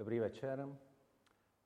[0.00, 0.68] Dobrý večer.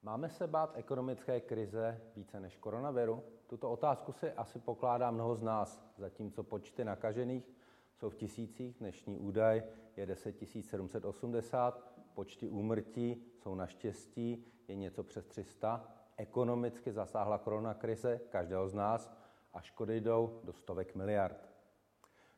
[0.02, 3.22] Máme se bát ekonomické krize více než koronaviru?
[3.46, 7.52] Tuto otázku si asi pokládá mnoho z nás, zatímco počty nakažených
[7.97, 9.62] jsou v tisících, dnešní údaj
[9.96, 15.88] je 10 780, počty úmrtí jsou naštěstí je něco přes 300.
[16.16, 19.16] Ekonomicky zasáhla koronakrize každého z nás
[19.52, 21.50] a škody jdou do stovek miliard.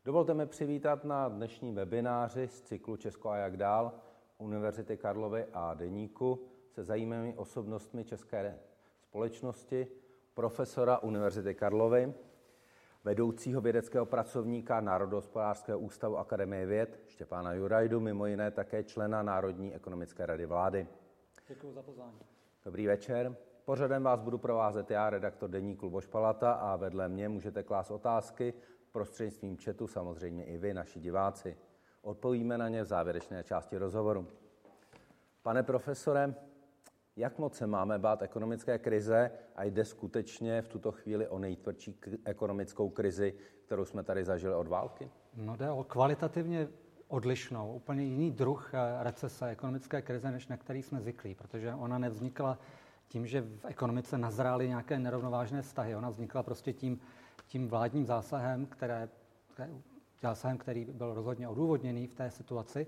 [0.05, 3.93] Dovolte mi přivítat na dnešním webináři z cyklu Česko a jak dál
[4.39, 8.59] Univerzity Karlovy a Deníku se zajímavými osobnostmi české
[9.01, 9.87] společnosti,
[10.33, 12.13] profesora Univerzity Karlovy,
[13.03, 20.25] vedoucího vědeckého pracovníka Národohospodářského ústavu Akademie věd Štěpána Jurajdu, mimo jiné také člena Národní ekonomické
[20.25, 20.87] rady vlády.
[21.47, 22.19] Děkuji za pozvání.
[22.65, 23.35] Dobrý večer.
[23.65, 28.53] Pořadem vás budu provázet já, redaktor Deníku Luboš Palata a vedle mě můžete klást otázky
[28.91, 31.57] prostřednictvím chatu, samozřejmě i vy, naši diváci.
[32.07, 34.27] Odpovíme na ně v závěrečné části rozhovoru.
[35.41, 36.35] Pane profesore,
[37.15, 41.99] jak moc se máme bát ekonomické krize a jde skutečně v tuto chvíli o nejtvrdší
[42.25, 43.33] ekonomickou krizi,
[43.65, 45.11] kterou jsme tady zažili od války?
[45.35, 46.67] No jde o kvalitativně
[47.07, 51.97] odlišnou, úplně jiný druh eh, recese, ekonomické krize, než na který jsme zvyklí, protože ona
[51.97, 52.57] nevznikla
[53.07, 55.95] tím, že v ekonomice nazrály nějaké nerovnovážné vztahy.
[55.95, 56.99] Ona vznikla prostě tím,
[57.47, 59.09] tím vládním zásahem, které,
[60.21, 62.87] zásahem, který byl rozhodně odůvodněný v té situaci,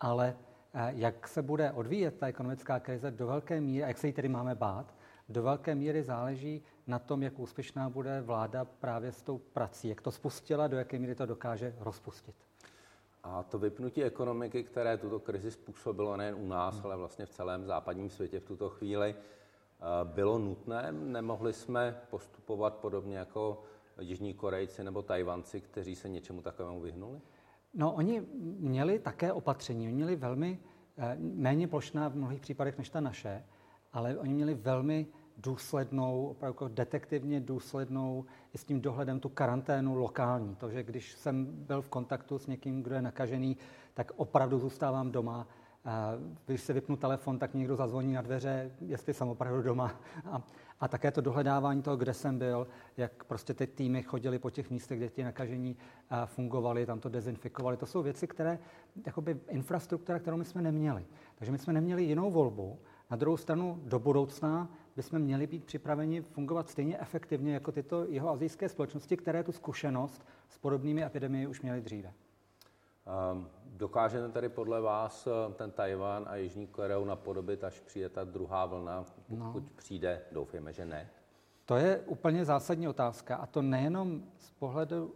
[0.00, 0.36] ale
[0.74, 4.12] eh, jak se bude odvíjet ta ekonomická krize do velké míry, a jak se jí
[4.12, 4.94] tedy máme bát,
[5.28, 10.00] do velké míry záleží na tom, jak úspěšná bude vláda právě s tou prací, jak
[10.00, 12.34] to spustila, do jaké míry to dokáže rozpustit.
[13.22, 16.86] A to vypnutí ekonomiky, které tuto krizi způsobilo nejen u nás, hmm.
[16.86, 20.92] ale vlastně v celém západním světě v tuto chvíli, eh, bylo nutné?
[20.92, 23.62] Nemohli jsme postupovat podobně jako
[24.00, 27.20] Jižní Korejci nebo Tajvanci, kteří se něčemu takovému vyhnuli?
[27.74, 28.22] No, oni
[28.58, 29.86] měli také opatření.
[29.86, 30.58] Oni měli velmi
[30.98, 33.44] eh, méně plošná v mnohých případech než ta naše,
[33.92, 38.24] ale oni měli velmi důslednou, opravdu jako detektivně důslednou
[38.54, 40.54] i s tím dohledem tu karanténu lokální.
[40.56, 43.56] To, že když jsem byl v kontaktu s někým, kdo je nakažený,
[43.94, 45.46] tak opravdu zůstávám doma.
[46.46, 50.00] Když se vypnu telefon, tak někdo zazvoní na dveře, jestli jsem opravdu doma.
[50.24, 50.42] A,
[50.82, 52.66] a také to dohledávání toho, kde jsem byl,
[52.96, 55.76] jak prostě ty týmy chodili po těch místech, kde ti nakažení
[56.24, 57.76] fungovali, tam to dezinfikovali.
[57.76, 58.58] To jsou věci, které,
[59.06, 61.06] jakoby infrastruktura, kterou my jsme neměli.
[61.34, 62.78] Takže my jsme neměli jinou volbu.
[63.10, 68.30] Na druhou stranu do budoucna bychom měli být připraveni fungovat stejně efektivně jako tyto jeho
[68.30, 72.12] azijské společnosti, které tu zkušenost s podobnými epidemiemi už měly dříve.
[73.06, 78.24] Um, dokážeme tedy podle vás eh, ten Tajvan a Jižní Koreu napodobit, až přijde ta
[78.24, 79.70] druhá vlna, pokud no.
[79.76, 81.10] přijde, doufejme, že ne?
[81.64, 85.14] To je úplně zásadní otázka a to nejenom z pohledu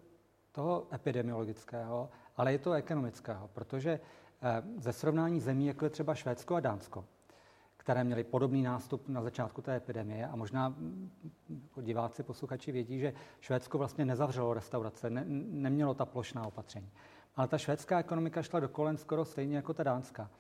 [0.53, 4.01] toho epidemiologického, ale i toho ekonomického, protože
[4.43, 7.05] eh, ze srovnání zemí, jako je třeba Švédsko a Dánsko,
[7.77, 10.27] které měly podobný nástup na začátku té epidemie.
[10.27, 10.75] A možná
[11.65, 16.91] jako diváci, posluchači vědí, že Švédsko vlastně nezavřelo restaurace, ne, nemělo ta plošná opatření.
[17.37, 20.31] Ale ta švédská ekonomika šla do kolen skoro stejně jako ta dánská.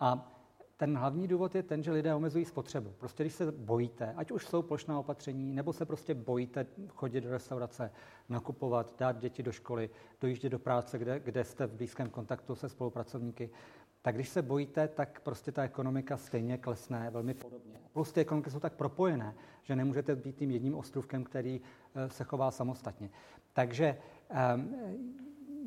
[0.00, 0.34] A
[0.76, 2.90] ten hlavní důvod je ten, že lidé omezují spotřebu.
[2.98, 7.30] Prostě když se bojíte, ať už jsou plošná opatření, nebo se prostě bojíte chodit do
[7.30, 7.90] restaurace,
[8.28, 12.68] nakupovat, dát děti do školy, dojíždět do práce, kde, kde jste v blízkém kontaktu se
[12.68, 13.50] spolupracovníky,
[14.02, 17.80] tak když se bojíte, tak prostě ta ekonomika stejně klesne velmi podobně.
[17.92, 21.60] Plus ty ekonomiky jsou tak propojené, že nemůžete být tím jedním ostrůvkem, který
[21.94, 23.10] eh, se chová samostatně.
[23.52, 23.98] Takže
[24.28, 24.74] ehm,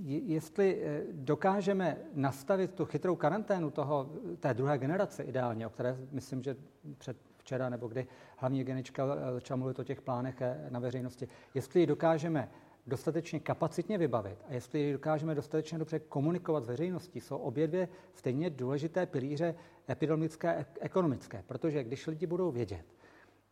[0.06, 6.44] jestli eh, dokážeme nastavit tu chytrou karanténu toho, té druhé generace ideálně, o které myslím,
[6.44, 6.56] že
[6.97, 8.07] před včera nebo kdy
[8.38, 12.50] hlavní genička eh, začala mluvit o těch plánech na veřejnosti, jestli ji dokážeme
[12.88, 18.50] dostatečně kapacitně vybavit a jestli dokážeme dostatečně dobře komunikovat s veřejností, jsou obě dvě stejně
[18.50, 19.56] důležité pilíře
[19.90, 21.44] epidemické a ekonomické.
[21.47, 22.85] Protože když lidi budou vědět,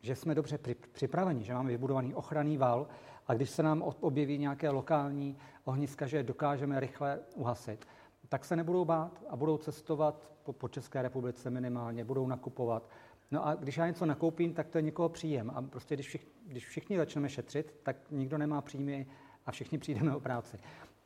[0.01, 0.59] že jsme dobře
[0.91, 2.87] připraveni, že máme vybudovaný ochranný val
[3.27, 7.85] a když se nám objeví nějaké lokální ohniska, že dokážeme rychle uhasit,
[8.29, 12.89] tak se nebudou bát a budou cestovat po, po České republice minimálně, budou nakupovat.
[13.31, 15.51] No a když já něco nakoupím, tak to je někoho příjem.
[15.55, 19.07] A prostě když všichni, když všichni začneme šetřit, tak nikdo nemá příjmy
[19.45, 20.59] a všichni přijdeme o práci.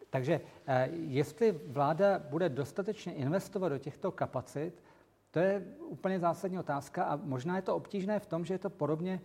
[0.10, 4.84] Takže eh, jestli vláda bude dostatečně investovat do těchto kapacit,
[5.34, 8.70] to je úplně zásadní otázka a možná je to obtížné v tom, že je to
[8.70, 9.22] podobně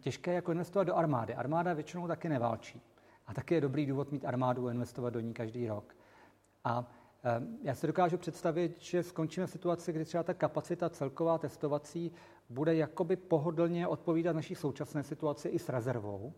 [0.00, 1.34] těžké jako investovat do armády.
[1.34, 2.82] Armáda většinou taky neválčí.
[3.26, 5.96] A taky je dobrý důvod mít armádu a investovat do ní každý rok.
[6.64, 6.92] A
[7.62, 12.12] já si dokážu představit, že skončíme v situaci, kdy třeba ta kapacita celková testovací
[12.48, 16.32] bude jakoby pohodlně odpovídat naší současné situaci i s rezervou.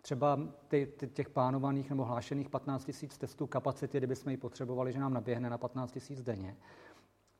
[0.00, 5.00] Třeba ty, ty, těch plánovaných nebo hlášených 15 000 testů kapacity, kdybychom ji potřebovali, že
[5.00, 6.56] nám naběhne na 15 000 denně.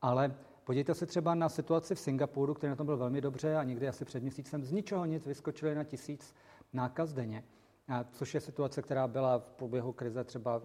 [0.01, 0.35] Ale
[0.65, 3.89] podívejte se třeba na situaci v Singapuru, který na tom byl velmi dobře a někdy
[3.89, 6.35] asi před měsícem z ničeho nic vyskočili na tisíc
[6.73, 7.45] nákaz denně,
[8.13, 10.59] což je situace, která byla v průběhu krize třeba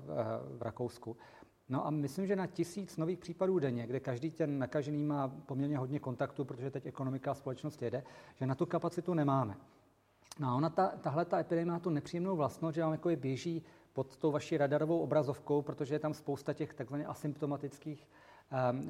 [0.58, 1.18] v Rakousku.
[1.70, 5.78] No a myslím, že na tisíc nových případů denně, kde každý ten nakažený má poměrně
[5.78, 8.04] hodně kontaktů, protože teď ekonomika a společnost jede,
[8.36, 9.58] že na tu kapacitu nemáme.
[10.40, 13.16] No a ona ta, tahle ta epidemie má tu nepříjemnou vlastnost, že vám jako je
[13.16, 18.08] běží pod tou vaší radarovou obrazovkou, protože je tam spousta těch takzvaně asymptomatických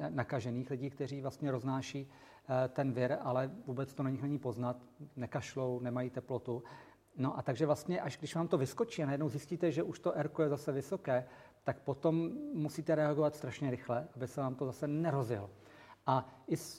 [0.08, 4.76] nakažených lidí, kteří vlastně roznáší uh, ten vir, ale vůbec to na nich není poznat,
[5.16, 6.62] nekašlou, nemají teplotu.
[7.16, 10.12] No a takže vlastně, až když vám to vyskočí a najednou zjistíte, že už to
[10.12, 11.24] R je zase vysoké,
[11.64, 15.50] tak potom musíte reagovat strašně rychle, aby se vám to zase nerozjelo.
[16.06, 16.26] A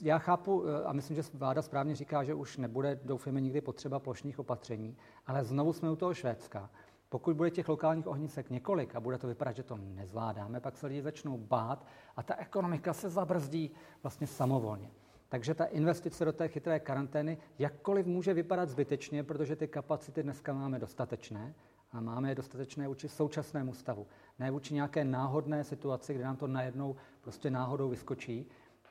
[0.02, 3.98] já chápu, eh, a myslím, že vláda správně říká, že už nebude, doufujeme, nikdy potřeba
[3.98, 6.70] plošných opatření, ale znovu jsme u toho Švédska.
[7.10, 10.86] Pokud bude těch lokálních ohnisek několik a bude to vypadat, že to nezvládáme, pak se
[10.86, 11.86] lidi začnou bát
[12.16, 13.70] a ta ekonomika se zabrzdí
[14.02, 14.90] vlastně samovolně.
[15.28, 20.52] Takže ta investice do té chytré karantény jakkoliv může vypadat zbytečně, protože ty kapacity dneska
[20.52, 21.54] máme dostatečné,
[21.92, 24.06] a máme je dostatečné vůči současnému stavu.
[24.38, 28.46] Ne vůči nějaké náhodné situaci, kde nám to najednou prostě náhodou vyskočí.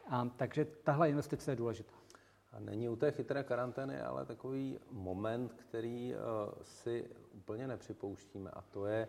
[0.09, 1.98] A, takže tahle investice je důležitá.
[2.51, 6.19] A není u té chytré karantény ale takový moment, který uh,
[6.61, 9.07] si úplně nepřipouštíme, a to je,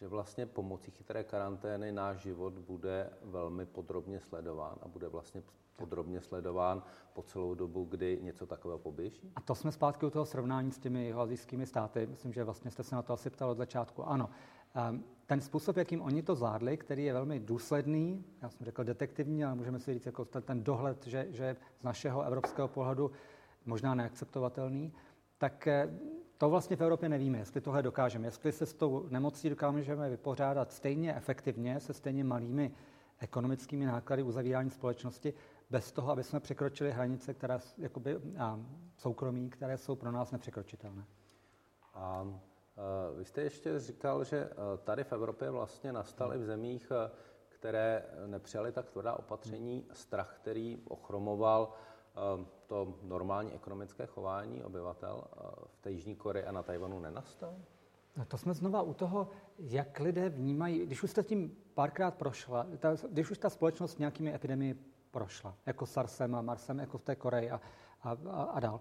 [0.00, 5.42] že vlastně pomocí chytré karantény náš život bude velmi podrobně sledován a bude vlastně
[5.76, 6.82] podrobně sledován
[7.12, 9.32] po celou dobu, kdy něco takového poběží?
[9.36, 12.06] A to jsme zpátky u toho srovnání s těmi jihoazijskými státy.
[12.06, 14.04] Myslím, že vlastně jste se na to asi ptal od začátku.
[14.04, 14.30] Ano,
[15.26, 19.54] ten způsob, jakým oni to zvládli, který je velmi důsledný, já jsem řekl detektivní, ale
[19.54, 23.10] můžeme si říct jako ten dohled, že, že z našeho evropského pohledu
[23.66, 24.92] možná neakceptovatelný,
[25.38, 25.98] tak eh,
[26.38, 28.26] to vlastně v Evropě nevíme, jestli tohle dokážeme.
[28.26, 32.72] Jestli se s tou nemocí dokážeme vypořádat stejně efektivně, se stejně malými
[33.18, 35.34] ekonomickými náklady uzavírání společnosti,
[35.70, 38.60] bez toho, aby jsme překročili hranice, které jakoby, a
[38.96, 41.04] soukromí, které jsou pro nás nepřekročitelné.
[41.96, 42.53] E,
[43.16, 44.50] vy jste ještě říkal, že e,
[44.84, 47.10] tady v Evropě vlastně nastal v zemích, e,
[47.48, 51.72] které nepřijali tak tvrdá opatření, strach, který ochromoval
[52.66, 55.24] to normální ekonomické chování obyvatel
[55.66, 57.54] v té Jižní Koreji a na Tajvanu nenastal?
[58.16, 59.28] No to jsme znova u toho,
[59.58, 64.34] jak lidé vnímají, když už jste tím párkrát prošla, ta, když už ta společnost nějakými
[64.34, 64.74] epidemii
[65.10, 67.60] prošla, jako SARSem a MARSem, jako v té Koreji a,
[68.02, 68.80] a, a, a dál,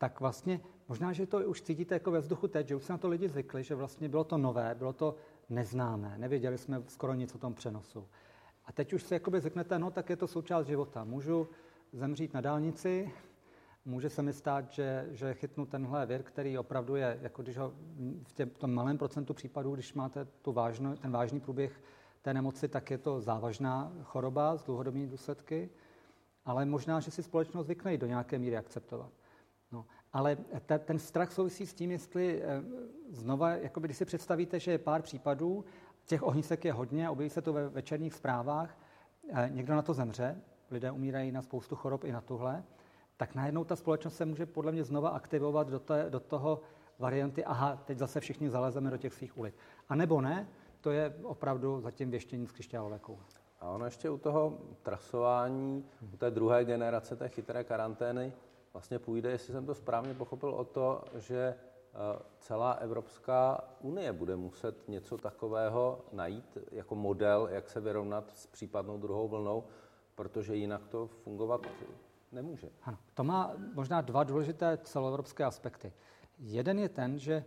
[0.00, 2.98] tak vlastně možná, že to už cítíte jako ve vzduchu teď, že už se na
[2.98, 5.14] to lidi zvykli, že vlastně bylo to nové, bylo to
[5.48, 8.08] neznámé, nevěděli jsme skoro nic o tom přenosu.
[8.64, 11.04] A teď už si jakoby zvyknete, no tak je to součást života.
[11.04, 11.48] Můžu
[11.92, 13.12] zemřít na dálnici,
[13.84, 17.72] může se mi stát, že, že chytnu tenhle vir, který opravdu je, jako když ho
[18.22, 21.80] v tě, tom malém procentu případů, když máte tu vážno, ten vážný průběh
[22.22, 25.70] té nemoci, tak je to závažná choroba s dlouhodobými důsledky,
[26.44, 29.19] ale možná, že si společnost zvykne do nějaké míry akceptovat.
[30.12, 30.36] Ale
[30.66, 32.62] te, ten strach souvisí s tím, jestli e,
[33.10, 35.64] znova, jakoby, když si představíte, že je pár případů,
[36.06, 38.78] těch ohnisek je hodně, objeví se to ve večerních zprávách,
[39.32, 40.40] e, někdo na to zemře,
[40.70, 42.64] lidé umírají na spoustu chorob i na tuhle,
[43.16, 46.60] tak najednou ta společnost se může podle mě znova aktivovat do, té, do toho
[46.98, 49.54] varianty, aha, teď zase všichni zalezeme do těch svých ulic.
[49.88, 50.48] A nebo ne,
[50.80, 53.24] to je opravdu zatím věštění z křišťálové koule.
[53.60, 58.32] A ono ještě u toho trasování, u té druhé generace té chytré karantény,
[58.72, 64.36] vlastně půjde, jestli jsem to správně pochopil, o to, že eh, celá Evropská unie bude
[64.36, 69.64] muset něco takového najít jako model, jak se vyrovnat s případnou druhou vlnou,
[70.14, 71.66] protože jinak to fungovat
[72.32, 72.70] nemůže.
[72.82, 75.92] Ano, to má možná dva důležité celoevropské aspekty.
[76.38, 77.44] Jeden je ten, že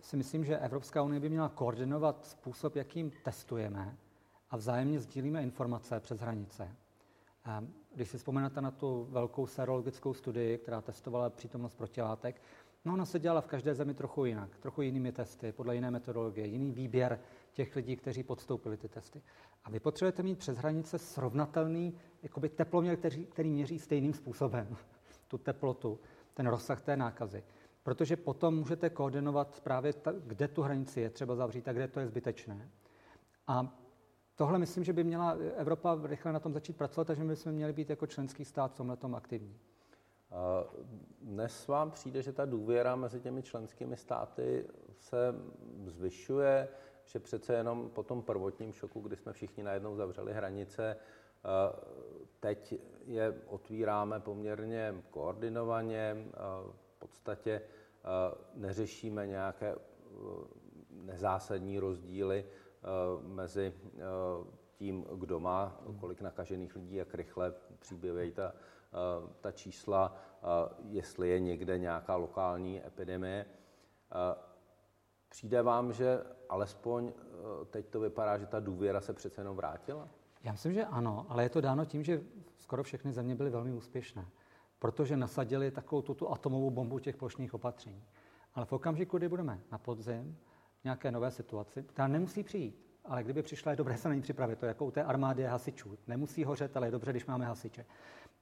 [0.00, 3.96] si myslím, že Evropská unie by měla koordinovat způsob, jakým testujeme
[4.50, 6.76] a vzájemně sdílíme informace přes hranice.
[7.94, 12.42] Když si vzpomenete na tu velkou serologickou studii, která testovala přítomnost protilátek,
[12.84, 16.46] no ona se dělala v každé zemi trochu jinak, trochu jinými testy, podle jiné metodologie,
[16.46, 17.20] jiný výběr
[17.52, 19.22] těch lidí, kteří podstoupili ty testy.
[19.64, 24.76] A vy potřebujete mít přes hranice srovnatelný jakoby teploměr, který, který měří stejným způsobem
[25.28, 25.98] tu teplotu,
[26.34, 27.42] ten rozsah té nákazy
[27.82, 32.00] protože potom můžete koordinovat právě, ta, kde tu hranici je třeba zavřít a kde to
[32.00, 32.68] je zbytečné.
[33.46, 33.79] A
[34.40, 37.72] tohle myslím, že by měla Evropa rychle na tom začít pracovat, takže my bychom měli
[37.72, 39.58] být jako členský stát v tomhle tom aktivní.
[41.22, 44.66] Dnes vám přijde, že ta důvěra mezi těmi členskými státy
[44.98, 45.34] se
[45.84, 46.68] zvyšuje,
[47.04, 50.96] že přece jenom po tom prvotním šoku, kdy jsme všichni najednou zavřeli hranice,
[52.40, 56.16] teď je otvíráme poměrně koordinovaně,
[56.96, 57.62] v podstatě
[58.54, 59.78] neřešíme nějaké eh,
[60.90, 62.44] nezásadní rozdíly
[63.22, 63.74] mezi
[64.72, 68.52] tím, kdo má kolik nakažených lidí, jak rychle příběhají ta,
[69.40, 70.16] ta čísla,
[70.88, 73.46] jestli je někde nějaká lokální epidemie.
[75.28, 77.12] Přijde vám, že alespoň
[77.70, 80.08] teď to vypadá, že ta důvěra se přece jenom vrátila?
[80.44, 82.22] Já myslím, že ano, ale je to dáno tím, že
[82.58, 84.26] skoro všechny země byly velmi úspěšné,
[84.78, 88.04] protože nasadili takovou tu, atomovou bombu těch plošných opatření.
[88.54, 90.38] Ale v okamžiku, kdy budeme na podzim,
[90.84, 94.58] nějaké nové situaci, která nemusí přijít, ale kdyby přišla, je dobré se na ní připravit.
[94.58, 95.98] To jako u té armády hasičů.
[96.06, 97.86] Nemusí hořet, ale je dobře, když máme hasiče.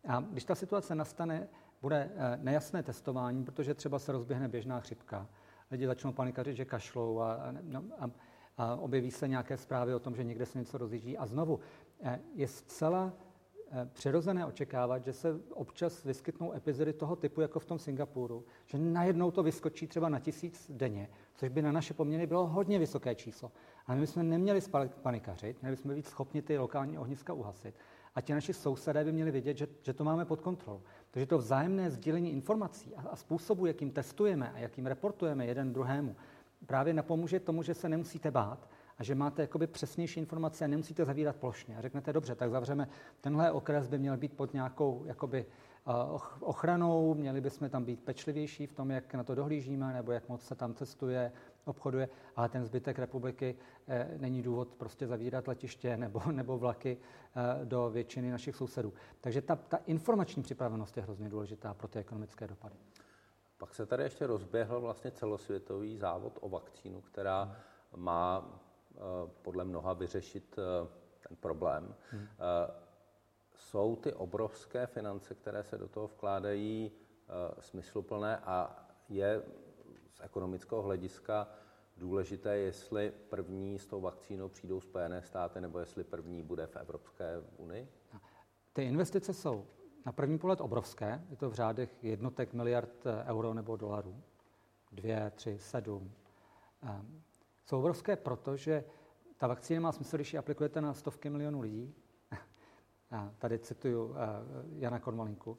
[0.08, 1.48] A když ta situace nastane,
[1.82, 5.28] bude eh, nejasné testování, protože třeba se rozběhne běžná chřipka.
[5.70, 8.10] Lidi začnou panikařit, že kašlou a, no, a,
[8.56, 11.18] a objeví se nějaké zprávy o tom, že někde se něco rozjíždí.
[11.18, 11.60] A znovu,
[12.02, 13.12] eh, je zcela
[13.92, 19.30] přirozené očekávat, že se občas vyskytnou epizody toho typu, jako v tom Singapuru, že najednou
[19.30, 23.52] to vyskočí třeba na tisíc denně, což by na naše poměry bylo hodně vysoké číslo.
[23.86, 24.60] Ale my bychom neměli
[25.02, 27.74] panikařit, měli bychom být schopni ty lokální ohniska uhasit.
[28.14, 30.82] A ti naši sousedé by měli vědět, že, že to máme pod kontrolou.
[31.10, 36.16] Takže to vzájemné sdílení informací a, a způsobu, jakým testujeme a jakým reportujeme jeden druhému,
[36.66, 41.04] právě napomůže tomu, že se nemusíte bát, a že máte jakoby přesnější informace a nemusíte
[41.04, 41.78] zavírat plošně.
[41.78, 42.88] A řeknete, dobře, tak zavřeme,
[43.20, 45.46] tenhle okres by měl být pod nějakou jakoby,
[46.40, 50.42] ochranou, měli bychom tam být pečlivější v tom, jak na to dohlížíme, nebo jak moc
[50.42, 51.32] se tam cestuje,
[51.64, 53.56] obchoduje, ale ten zbytek republiky
[53.88, 58.92] eh, není důvod prostě zavírat letiště nebo, nebo vlaky eh, do většiny našich sousedů.
[59.20, 62.76] Takže ta, ta informační připravenost je hrozně důležitá pro ty ekonomické dopady.
[63.58, 67.56] Pak se tady ještě rozběhl vlastně celosvětový závod o vakcínu, která
[67.96, 68.67] má Eh,
[69.42, 70.88] podle mnoha vyřešit eh,
[71.28, 71.94] ten problém.
[72.10, 72.22] Hmm.
[72.22, 72.70] Eh,
[73.54, 76.92] jsou ty obrovské finance, které se do toho vkládají,
[77.58, 79.42] smysluplné a je
[80.10, 81.48] z ekonomického hlediska
[81.96, 87.42] důležité, jestli první s tou vakcínou přijdou Spojené státy, nebo jestli první bude v Evropské
[87.56, 87.88] unii?
[88.72, 89.66] Ty investice jsou
[90.06, 94.22] na první pohled obrovské, je to v řádech jednotek miliard euro nebo dolarů.
[94.92, 96.12] Dvě, tři, sedm
[97.68, 98.84] jsou obrovské proto, že
[99.36, 101.94] ta vakcína má smysl, když ji aplikujete na stovky milionů lidí.
[103.10, 104.18] A tady cituju eh,
[104.72, 105.58] Jana Konvalinku.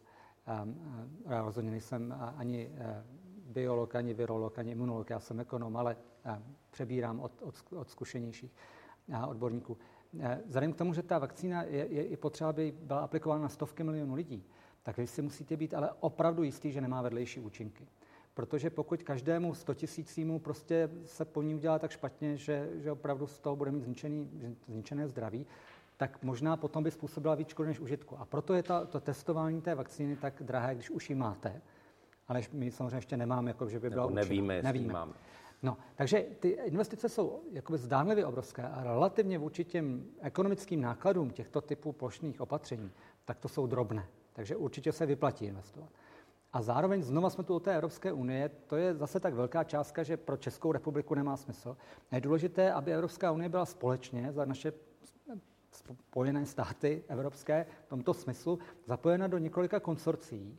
[1.29, 3.03] Já rozhodně nejsem ani eh,
[3.45, 8.55] biolog, ani virolog, ani imunolog, já jsem ekonom, ale eh, přebírám od, od, od zkušenějších
[9.27, 9.77] odborníků.
[10.45, 13.83] Vzhledem k tomu, že ta vakcína je, je, je potřeba, aby byla aplikována na stovky
[13.83, 14.45] milionů lidí,
[14.83, 17.87] tak vy si musíte být ale opravdu jistý, že nemá vedlejší účinky
[18.39, 23.27] protože pokud každému 100 tisícímu prostě se po ní udělá tak špatně, že, že opravdu
[23.27, 24.29] z toho bude mít zničený,
[24.67, 25.45] zničené zdraví,
[25.97, 28.19] tak možná potom by způsobila víc škody než užitku.
[28.19, 31.61] A proto je ta, to testování té vakcíny tak drahé, když už ji máte.
[32.27, 34.93] Ale my samozřejmě ještě nemáme, jako že by byla Nebo nevíme, jestli nevíme.
[34.93, 35.13] máme.
[35.63, 41.61] No, takže ty investice jsou jakoby zdánlivě obrovské a relativně vůči těm ekonomickým nákladům těchto
[41.61, 42.91] typů plošných opatření,
[43.25, 44.07] tak to jsou drobné.
[44.33, 45.89] Takže určitě se vyplatí investovat.
[46.53, 50.03] A zároveň znova jsme tu o té Evropské unie, to je zase tak velká částka,
[50.03, 51.77] že pro Českou republiku nemá smysl.
[52.11, 54.73] Je důležité, aby Evropská unie byla společně za naše
[55.71, 60.57] spojené státy evropské v tomto smyslu zapojena do několika konsorcí,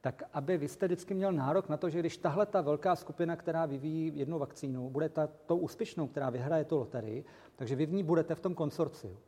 [0.00, 3.36] tak aby vy jste vždycky měl nárok na to, že když tahle ta velká skupina,
[3.36, 7.24] která vyvíjí jednu vakcínu, bude ta, tou úspěšnou, která vyhraje tu loterii,
[7.56, 9.18] takže vy v ní budete v tom konsorciu.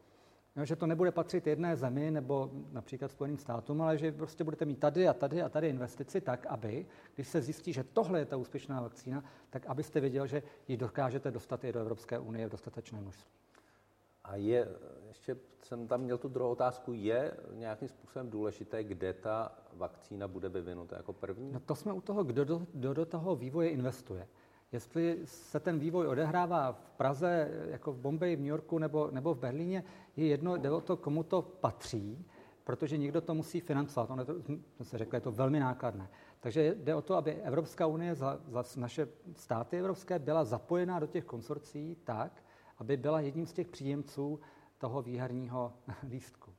[0.57, 4.65] Jo, že to nebude patřit jedné zemi nebo například Spojeným státům, ale že prostě budete
[4.65, 8.27] mít tady a tady a tady investici tak, aby, když se zjistí, že tohle je
[8.27, 12.51] ta úspěšná vakcína, tak abyste věděl, že ji dokážete dostat i do Evropské unie v
[12.51, 13.31] dostatečné množství.
[14.25, 14.69] A je,
[15.09, 20.49] ještě jsem tam měl tu druhou otázku, je nějakým způsobem důležité, kde ta vakcína bude
[20.49, 21.53] vyvinuta jako první?
[21.53, 24.29] No to jsme u toho, kdo do, kdo do toho vývoje investuje.
[24.73, 29.35] Jestli se ten vývoj odehrává v Praze, jako v Bombeji, v New Yorku nebo, nebo
[29.35, 29.85] v Berlíně,
[30.17, 32.27] je jedno, jde o to, komu to patří,
[32.65, 34.11] protože někdo to musí financovat.
[34.11, 36.09] Ono to, jsem se řekl, je to velmi nákladné.
[36.41, 41.07] Takže jde o to, aby Evropská unie za, za naše státy evropské byla zapojená do
[41.07, 42.43] těch konsorcí tak,
[42.79, 44.41] aby byla jedním z těch příjemců
[44.79, 45.73] toho výherního
[46.09, 46.53] lístku.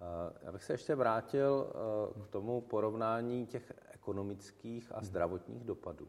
[0.00, 6.08] Eh, já bych se ještě vrátil eh, k tomu porovnání těch ekonomických a zdravotních dopadů.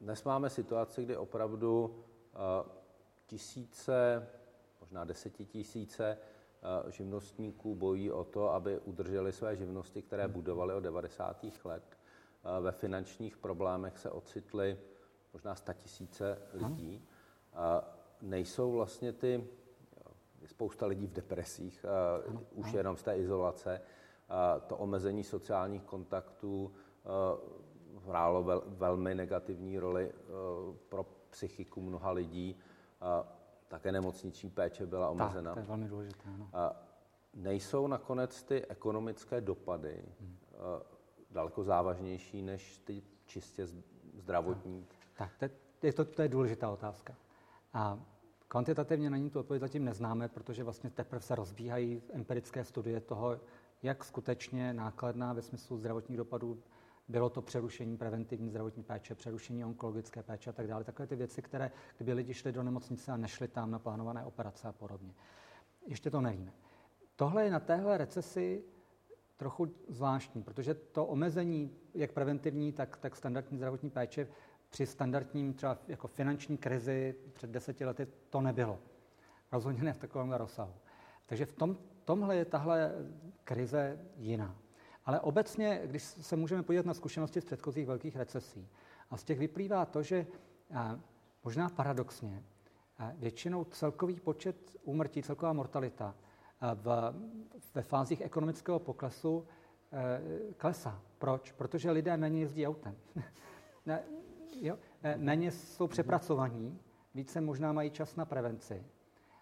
[0.00, 2.04] Dnes máme situaci, kdy opravdu
[3.26, 4.28] tisíce,
[4.80, 6.18] možná desetitisíce
[6.88, 11.46] živnostníků bojí o to, aby udrželi své živnosti, které budovali od 90.
[11.64, 11.98] let.
[12.60, 14.78] Ve finančních problémech se ocitly
[15.32, 17.08] možná tisíce lidí.
[18.22, 19.48] Nejsou vlastně ty,
[20.46, 21.84] spousta lidí v depresích,
[22.54, 23.80] už jenom z té izolace,
[24.66, 26.72] to omezení sociálních kontaktů,
[28.06, 30.22] hrálo vel, velmi negativní roli eh,
[30.88, 32.56] pro psychiku mnoha lidí.
[33.68, 35.50] také nemocniční péče byla omezena.
[35.50, 36.22] Tak, to je velmi důležité.
[36.34, 36.50] Ano.
[36.52, 36.76] A
[37.34, 40.36] nejsou nakonec ty ekonomické dopady hmm.
[41.30, 43.66] daleko závažnější než ty čistě
[44.14, 44.86] zdravotní?
[45.18, 47.14] Tak, tak to, je to, to je důležitá otázka.
[47.74, 47.98] A
[48.48, 53.40] kvantitativně na ní tu odpověď zatím neznáme, protože vlastně teprve se rozbíhají empirické studie toho,
[53.82, 56.62] jak skutečně nákladná ve smyslu zdravotních dopadů
[57.10, 60.84] bylo to přerušení preventivní zdravotní péče, přerušení onkologické péče a tak dále.
[60.84, 64.68] Takové ty věci, které, kdyby lidi šli do nemocnice a nešli tam na plánované operace
[64.68, 65.14] a podobně.
[65.86, 66.52] Ještě to nevíme.
[67.16, 68.64] Tohle je na téhle recesi
[69.36, 74.28] trochu zvláštní, protože to omezení, jak preventivní, tak, tak standardní zdravotní péče
[74.70, 78.78] při standardním třeba jako finanční krizi před deseti lety to nebylo.
[79.52, 80.74] Rozhodně ne v takovém rozsahu.
[81.26, 82.92] Takže v tom, tomhle je tahle
[83.44, 84.56] krize jiná.
[85.04, 88.68] Ale obecně, když se můžeme podívat na zkušenosti z předchozích velkých recesí,
[89.10, 90.26] a z těch vyplývá to, že
[91.44, 92.42] možná paradoxně,
[93.14, 96.14] většinou celkový počet úmrtí, celková mortalita
[96.74, 97.14] v,
[97.74, 99.46] ve fázích ekonomického poklesu
[99.92, 100.20] e,
[100.54, 101.02] klesá.
[101.18, 101.52] Proč?
[101.52, 102.96] Protože lidé méně jezdí autem.
[103.86, 104.02] ne,
[104.60, 106.78] jo, e, méně jsou přepracovaní,
[107.14, 108.84] více možná mají čas na prevenci.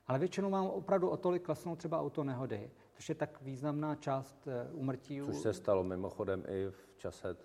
[0.07, 4.73] Ale většinou mám opravdu o tolik klesnou třeba autonehody, což je tak významná část e,
[4.73, 5.21] úmrtí.
[5.26, 7.37] Což se stalo mimochodem i v čase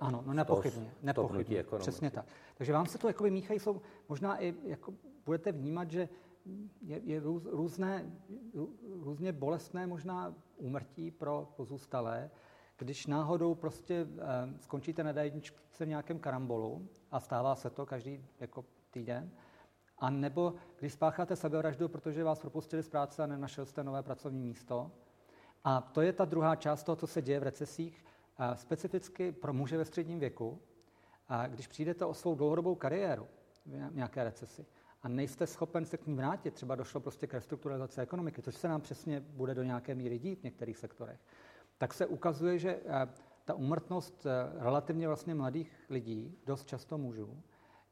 [0.00, 2.26] Ano, no nepochybně, nepochybně, přesně tak.
[2.54, 4.94] Takže vám se to jako míchají, jsou možná i, jako
[5.24, 6.08] budete vnímat, že
[6.82, 8.12] je, je růz, různé,
[9.02, 12.30] různě bolestné možná úmrtí pro pozůstalé,
[12.76, 18.24] když náhodou prostě eh, skončíte na dajničce v nějakém karambolu a stává se to každý
[18.40, 19.30] jako týden,
[19.98, 24.42] a nebo když spácháte sebevraždu, protože vás propustili z práce a nenašel jste nové pracovní
[24.42, 24.90] místo.
[25.64, 28.04] A to je ta druhá část toho, co se děje v recesích,
[28.54, 30.60] specificky pro muže ve středním věku.
[31.28, 33.26] A když přijdete o svou dlouhodobou kariéru
[33.66, 34.66] v nějaké recesi,
[35.02, 38.68] a nejste schopen se k ní vrátit, třeba došlo prostě k restrukturalizaci ekonomiky, což se
[38.68, 41.20] nám přesně bude do nějaké míry dít v některých sektorech,
[41.78, 43.08] tak se ukazuje, že eh,
[43.44, 47.42] ta umrtnost eh, relativně vlastně mladých lidí, dost často mužů,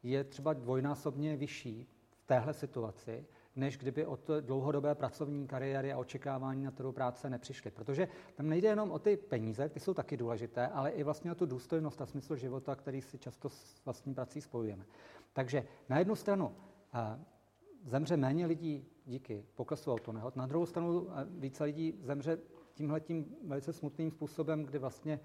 [0.02, 1.93] je třeba dvojnásobně vyšší
[2.26, 7.70] téhle situaci, než kdyby od dlouhodobé pracovní kariéry a očekávání na trhu práce nepřišly.
[7.70, 11.34] Protože tam nejde jenom o ty peníze, ty jsou taky důležité, ale i vlastně o
[11.34, 14.84] tu důstojnost a smysl života, který si často s vlastní prací spojujeme.
[15.32, 16.56] Takže na jednu stranu
[17.84, 20.36] zemře méně lidí díky poklesu autonehod.
[20.36, 22.38] Na druhou stranu více lidí zemře
[22.74, 25.20] tímhletím velice smutným způsobem, kdy vlastně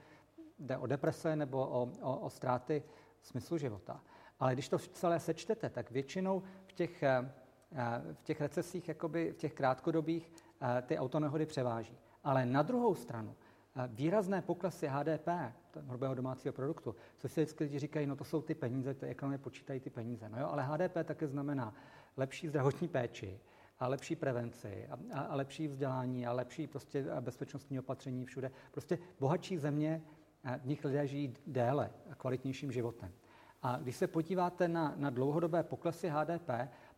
[0.60, 2.84] jde o deprese nebo o, o, o ztráty
[3.22, 4.04] smyslu života.
[4.40, 6.44] Ale když to celé sečtete, tak většinou
[6.80, 7.04] těch,
[8.14, 10.32] v těch recesích, jakoby v těch krátkodobých,
[10.86, 11.98] ty autonehody převáží.
[12.24, 13.36] Ale na druhou stranu,
[13.88, 15.28] výrazné poklesy HDP,
[15.88, 19.38] hrubého domácího produktu, což si vždycky lidi říkají, no to jsou ty peníze, ty ekonomie
[19.38, 20.30] počítají ty peníze.
[20.30, 21.74] No jo, ale HDP také znamená
[22.18, 23.40] lepší zdravotní péči,
[23.80, 28.52] a lepší prevenci a, a, a lepší vzdělání a lepší prostě bezpečnostní opatření všude.
[28.72, 30.02] Prostě bohatší země,
[30.62, 33.12] v nich lidé žijí déle a kvalitnějším životem.
[33.62, 36.50] A když se podíváte na, na dlouhodobé poklesy HDP,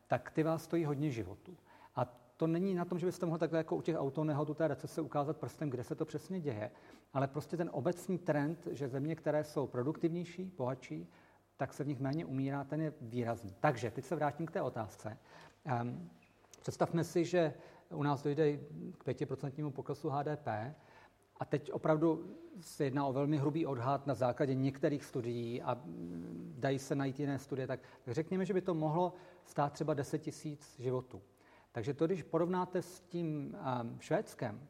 [0.07, 1.57] tak ty vás stojí hodně životů.
[1.95, 2.05] A
[2.37, 5.01] to není na tom, že byste mohli takhle jako u těch autonehod, u té recese
[5.01, 6.71] ukázat prstem, kde se to přesně děje,
[7.13, 11.07] ale prostě ten obecný trend, že země, které jsou produktivnější, bohatší,
[11.57, 13.55] tak se v nich méně umírá, ten je výrazný.
[13.59, 15.17] Takže teď se vrátím k té otázce.
[15.81, 16.09] Um,
[16.61, 17.53] představme si, že
[17.93, 18.57] u nás dojde
[18.97, 20.47] k 5% poklesu HDP
[21.37, 25.81] a teď opravdu se jedná o velmi hrubý odhad na základě některých studií a
[26.61, 29.13] dají se najít jiné studie, tak, řekněme, že by to mohlo
[29.45, 31.21] stát třeba 10 tisíc životů.
[31.71, 34.67] Takže to, když porovnáte s tím um, Švédskem,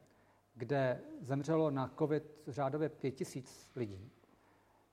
[0.56, 4.12] kde zemřelo na COVID řádově pět tisíc lidí,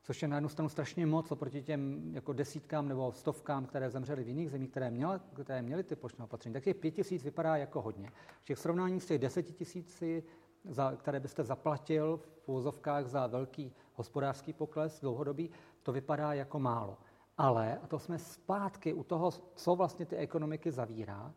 [0.03, 4.25] což je na jednu stranu strašně moc oproti těm jako desítkám nebo stovkám, které zemřely
[4.25, 7.57] v jiných zemích, které, měla, které měly ty plošné opatření, tak je pět tisíc vypadá
[7.57, 8.11] jako hodně.
[8.43, 10.25] V těch srovnání s těch deseti tisíci,
[10.65, 15.51] za, které byste zaplatil v úzovkách za velký hospodářský pokles dlouhodobý,
[15.89, 16.99] to vypadá jako málo.
[17.39, 21.35] Ale, a to jsme zpátky u toho, co vlastně ty ekonomiky zavírá,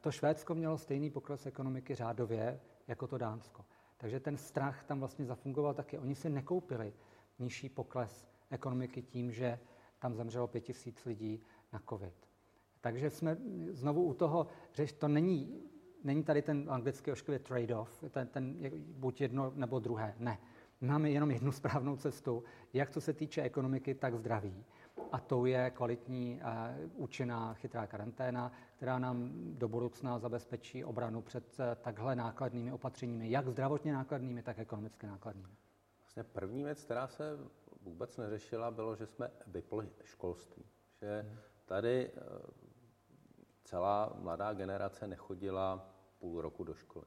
[0.00, 3.64] to Švédsko mělo stejný pokles ekonomiky řádově jako to Dánsko.
[3.96, 5.98] Takže ten strach tam vlastně zafungoval taky.
[5.98, 6.92] Oni si nekoupili
[7.38, 9.58] nižší pokles ekonomiky tím, že
[9.98, 11.40] tam zemřelo pět tisíc lidí
[11.72, 12.14] na covid.
[12.80, 13.36] Takže jsme
[13.70, 15.62] znovu u toho, že to není,
[16.04, 20.14] není tady ten anglický ošklivý trade-off, ten, ten buď jedno nebo druhé.
[20.18, 20.38] Ne.
[20.80, 24.64] Máme jenom jednu správnou cestu, jak co se týče ekonomiky, tak zdraví
[25.12, 26.40] a to je kvalitní
[26.94, 33.48] účinná chytrá karanténa, která nám do budoucna zabezpečí obranu před eh, takhle nákladnými opatřeními, jak
[33.48, 35.54] zdravotně nákladnými, tak ekonomicky nákladnými.
[36.00, 37.38] Vlastně první věc, která se
[37.82, 40.64] vůbec neřešila, bylo, že jsme vypli školství.
[41.00, 42.20] Že tady eh,
[43.64, 47.06] celá mladá generace nechodila půl roku do školy.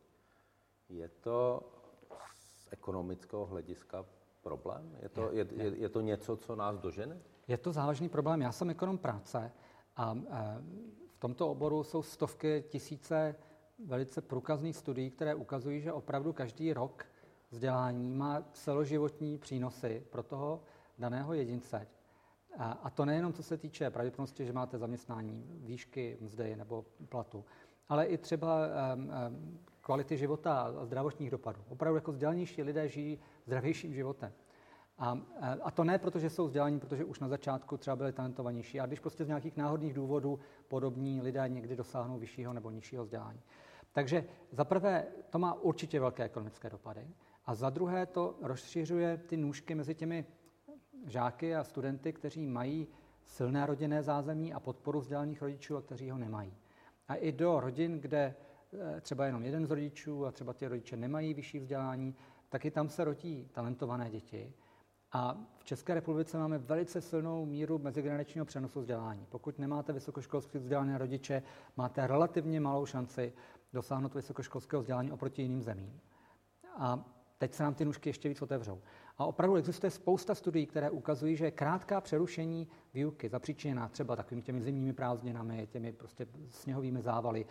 [0.89, 1.61] Je to
[2.71, 4.05] ekonomického hlediska
[4.41, 4.97] problém?
[5.01, 7.21] Je to, je, je, je to něco, co nás dožene?
[7.47, 8.41] Je to závažný problém.
[8.41, 9.51] Já jsem ekonom práce
[9.95, 10.13] a
[11.07, 13.35] v tomto oboru jsou stovky, tisíce
[13.85, 17.05] velice průkazných studií, které ukazují, že opravdu každý rok
[17.49, 20.63] vzdělání má celoživotní přínosy pro toho
[20.97, 21.87] daného jedince.
[22.57, 27.45] A, a to nejenom co se týče pravděpodobnosti, že máte zaměstnání, výšky mzdy nebo platu,
[27.89, 31.61] ale i třeba um, um, kvality života a zdravotních dopadů.
[31.69, 34.33] Opravdu jako vzdělanější lidé žijí zdravějším životem.
[34.97, 35.17] A,
[35.61, 38.87] a to ne proto, že jsou vzdělaní, protože už na začátku třeba byli talentovanější, ale
[38.87, 43.41] když prostě z nějakých náhodných důvodů podobní lidé někdy dosáhnou vyššího nebo nižšího vzdělání.
[43.91, 47.07] Takže za prvé to má určitě velké ekonomické dopady
[47.45, 50.25] a za druhé to rozšiřuje ty nůžky mezi těmi
[51.05, 52.87] žáky a studenty, kteří mají
[53.23, 56.53] silné rodinné zázemí a podporu vzdělaných rodičů a kteří ho nemají.
[57.07, 58.35] A i do rodin, kde
[59.01, 62.15] třeba jenom jeden z rodičů a třeba ty rodiče nemají vyšší vzdělání,
[62.49, 64.53] taky tam se rodí talentované děti.
[65.11, 69.25] A v České republice máme velice silnou míru mezigeneračního přenosu vzdělání.
[69.29, 71.43] Pokud nemáte vysokoškolsky vzdělané rodiče,
[71.77, 73.33] máte relativně malou šanci
[73.73, 75.99] dosáhnout vysokoškolského vzdělání oproti jiným zemím.
[76.77, 77.05] A
[77.37, 78.81] teď se nám ty nůžky ještě víc otevřou.
[79.17, 84.61] A opravdu existuje spousta studií, které ukazují, že krátká přerušení výuky zapříčiněná třeba takovými těmi
[84.61, 87.45] zimními prázdninami, těmi prostě sněhovými závaly,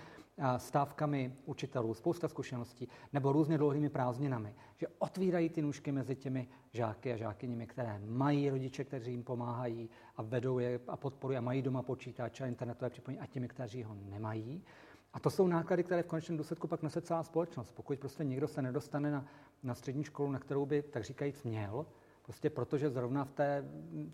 [0.56, 7.12] stávkami učitelů, spousta zkušeností, nebo různě dlouhými prázdninami, že otvírají ty nůžky mezi těmi žáky
[7.12, 11.62] a žákyněmi, které mají rodiče, kteří jim pomáhají a vedou je a podporují a mají
[11.62, 14.64] doma počítač a internetové připojení a těmi, kteří ho nemají.
[15.12, 17.72] A to jsou náklady, které v konečném důsledku pak nese celá společnost.
[17.72, 19.26] Pokud prostě někdo se nedostane na,
[19.62, 21.86] na střední školu, na kterou by, tak říkajíc, měl,
[22.22, 23.64] prostě protože zrovna v té,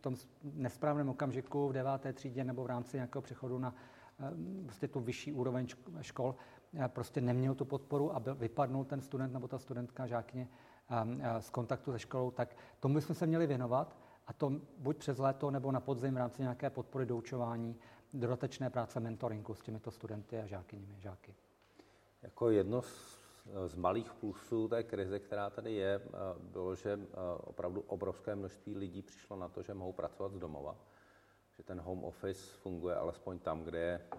[0.01, 3.75] tom nesprávném okamžiku v deváté třídě nebo v rámci nějakého přechodu na
[4.65, 5.67] prostě tu vyšší úroveň
[6.01, 6.35] škol,
[6.75, 10.49] eh, prostě neměl tu podporu a byl, vypadnul ten student nebo ta studentka, žákyně
[10.91, 15.19] eh, z kontaktu se školou, tak tomu bychom se měli věnovat a to buď přes
[15.19, 17.77] léto nebo na podzim v rámci nějaké podpory doučování
[18.13, 21.35] dodatečné práce mentoringu s těmito studenty a žákyněmi, žáky.
[22.23, 23.21] Jako jedno z,
[23.67, 27.01] z malých plusů té krize, která tady je, eh, bylo, že
[27.37, 30.77] opravdu obrovské množství lidí přišlo na to, že mohou pracovat z domova,
[31.57, 34.19] že ten home office funguje alespoň tam, kde je eh,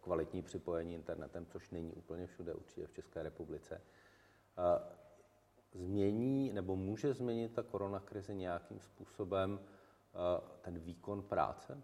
[0.00, 3.80] kvalitní připojení internetem, což není úplně všude, určitě v České republice.
[5.72, 9.60] Změní nebo může změnit ta koronakrize nějakým způsobem
[10.62, 11.82] ten výkon práce?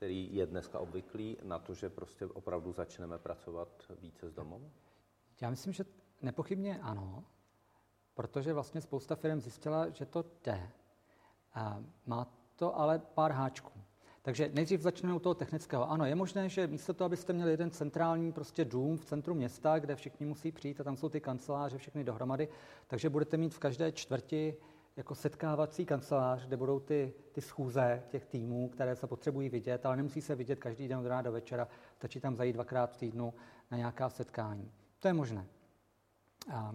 [0.00, 3.68] který je dneska obvyklý, na to, že prostě opravdu začneme pracovat
[4.00, 4.72] více z domu?
[5.40, 5.84] Já myslím, že
[6.22, 7.24] nepochybně ano,
[8.14, 10.70] protože vlastně spousta firm zjistila, že to jde.
[12.06, 13.84] Má to ale pár háčků.
[14.22, 15.90] Takže nejdřív začneme u toho technického.
[15.90, 19.78] Ano, je možné, že místo toho, abyste měli jeden centrální prostě dům v centru města,
[19.78, 22.48] kde všichni musí přijít a tam jsou ty kanceláře všechny dohromady,
[22.86, 24.56] takže budete mít v každé čtvrti
[24.96, 29.96] jako setkávací kancelář, kde budou ty, ty schůze těch týmů, které se potřebují vidět, ale
[29.96, 33.34] nemusí se vidět každý den od rána do večera, stačí tam zajít dvakrát v týdnu
[33.70, 34.72] na nějaká setkání.
[34.98, 35.46] To je možné.
[36.52, 36.74] A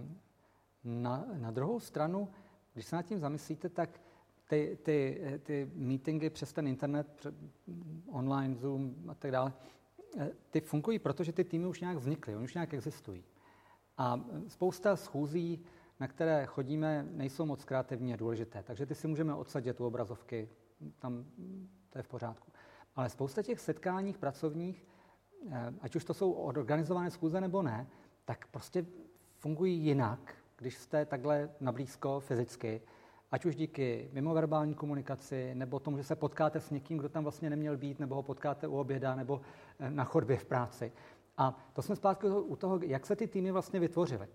[0.84, 2.30] na, na druhou stranu,
[2.74, 3.90] když se nad tím zamyslíte, tak
[4.48, 7.28] ty, ty, ty meetingy přes ten internet,
[8.12, 9.54] online, Zoom a tak dále,
[10.50, 13.24] ty fungují, protože ty týmy už nějak vznikly, oni už nějak existují.
[13.98, 15.66] A spousta schůzí
[16.00, 18.64] na které chodíme, nejsou moc kreativní a důležité.
[18.64, 20.50] Takže ty si můžeme odsadit u obrazovky,
[21.00, 21.26] tam
[21.90, 22.52] to je v pořádku.
[22.96, 24.88] Ale spousta těch setkání pracovních,
[25.52, 27.88] eh, ať už to jsou organizované schůze nebo ne,
[28.26, 28.86] tak prostě
[29.38, 32.82] fungují jinak, když jste takhle nablízko fyzicky,
[33.32, 37.50] ať už díky mimoverbální komunikaci, nebo tomu, že se potkáte s někým, kdo tam vlastně
[37.50, 39.42] neměl být, nebo ho potkáte u oběda, nebo
[39.80, 40.92] eh, na chodbě v práci.
[41.38, 44.28] A to jsme zpátky u toho, jak se ty týmy vlastně vytvořily.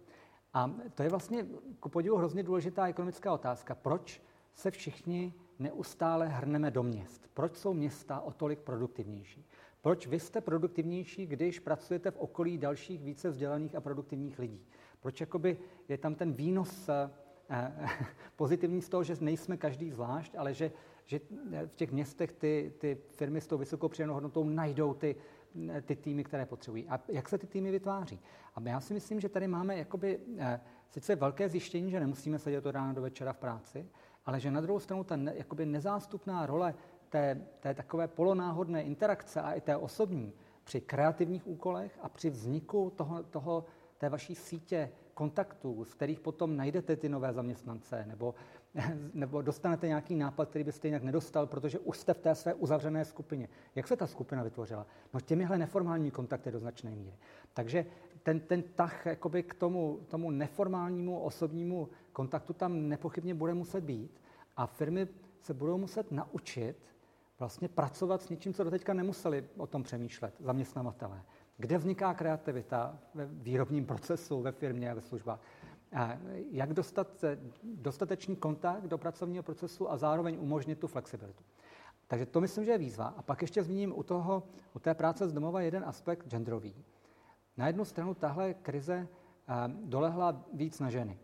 [0.54, 1.46] A to je vlastně
[1.80, 3.74] ku podivu hrozně důležitá ekonomická otázka.
[3.74, 4.22] Proč
[4.54, 7.30] se všichni neustále hrneme do měst?
[7.34, 9.46] Proč jsou města o tolik produktivnější?
[9.82, 14.66] Proč vy jste produktivnější, když pracujete v okolí dalších více vzdělaných a produktivních lidí?
[15.00, 17.10] Proč jakoby je tam ten výnos eh,
[18.36, 20.72] pozitivní z toho, že nejsme každý zvlášť, ale že,
[21.06, 21.20] že
[21.66, 25.16] v těch městech ty, ty firmy s tou vysokou přidanou hodnotou najdou ty,
[25.82, 26.88] ty týmy, které potřebují.
[26.88, 28.20] A jak se ty týmy vytváří?
[28.54, 32.66] A já si myslím, že tady máme jakoby, eh, sice velké zjištění, že nemusíme sedět
[32.66, 33.88] od rána do večera v práci,
[34.26, 36.74] ale že na druhou stranu ta ne, jakoby nezástupná role
[37.08, 40.32] té, té takové polonáhodné interakce a i té osobní
[40.64, 43.64] při kreativních úkolech a při vzniku toho, toho
[43.98, 48.34] té vaší sítě kontaktů, z kterých potom najdete ty nové zaměstnance, nebo,
[49.14, 53.04] nebo dostanete nějaký nápad, který byste jinak nedostal, protože už jste v té své uzavřené
[53.04, 53.48] skupině.
[53.74, 54.86] Jak se ta skupina vytvořila?
[55.14, 57.16] No těmihle neformální kontakty do značné míry.
[57.54, 57.86] Takže
[58.22, 59.06] ten, ten tah
[59.42, 64.20] k tomu, tomu neformálnímu osobnímu kontaktu tam nepochybně bude muset být
[64.56, 65.08] a firmy
[65.42, 66.76] se budou muset naučit
[67.38, 71.22] vlastně pracovat s něčím, co doteďka nemuseli o tom přemýšlet, zaměstnavatelé.
[71.60, 75.40] Kde vzniká kreativita ve výrobním procesu, ve firmě a ve službách?
[76.50, 77.24] Jak dostat
[77.62, 81.44] dostatečný kontakt do pracovního procesu a zároveň umožnit tu flexibilitu.
[82.06, 83.14] Takže to myslím, že je výzva.
[83.16, 84.42] A pak ještě zmíním u, toho,
[84.74, 86.74] u té práce z domova jeden aspekt genderový.
[87.56, 89.08] Na jednu stranu tahle krize
[89.84, 91.18] dolehla víc na ženy.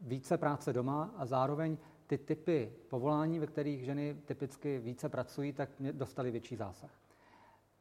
[0.00, 5.68] Více práce doma a zároveň ty typy povolání, ve kterých ženy typicky více pracují, tak
[5.92, 7.03] dostali větší zásah.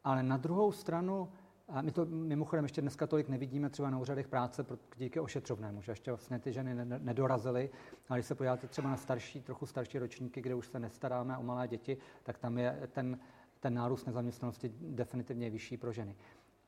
[0.04, 1.30] Ale na druhou stranu,
[1.68, 4.66] a my to mimochodem ještě dneska tolik nevidíme třeba na úřadech práce
[4.98, 7.70] díky ošetřovnému, že ještě vlastně ty ženy nedorazily,
[8.10, 11.44] ale když se podíváte třeba na starší, trochu starší ročníky, kde už se nestaráme o
[11.44, 13.20] malé děti, tak tam je ten,
[13.60, 16.16] ten nárůst nezaměstnanosti definitivně vyšší pro ženy.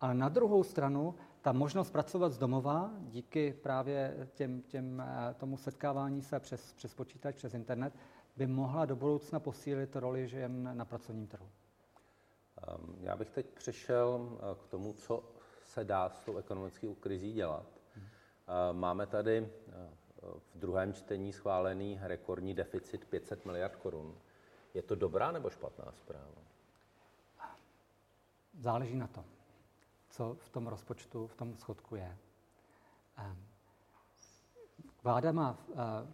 [0.02, 5.58] Ale na druhou stranu, ta možnost pracovat z domova díky právě těm, těm, eh, tomu
[5.58, 7.94] setkávání se přes, přes počítač, přes internet,
[8.38, 11.50] by mohla do budoucna posílit roli žen na pracovním trhu.
[12.68, 15.24] Ehm, já bych teď přešel eh, k tomu, co
[15.64, 17.66] se dá s tou ekonomickou krizí dělat.
[17.96, 18.08] Hmm.
[18.72, 19.72] Máme tady eh,
[20.24, 24.18] v druhém čtení schválený rekordní deficit 500 miliard korun.
[24.74, 26.42] Je to dobrá nebo špatná zpráva?
[28.54, 29.26] Záleží na tom
[30.16, 32.18] co v tom rozpočtu, v tom schodku je.
[33.18, 33.38] Ehm,
[35.04, 35.74] vláda má eh,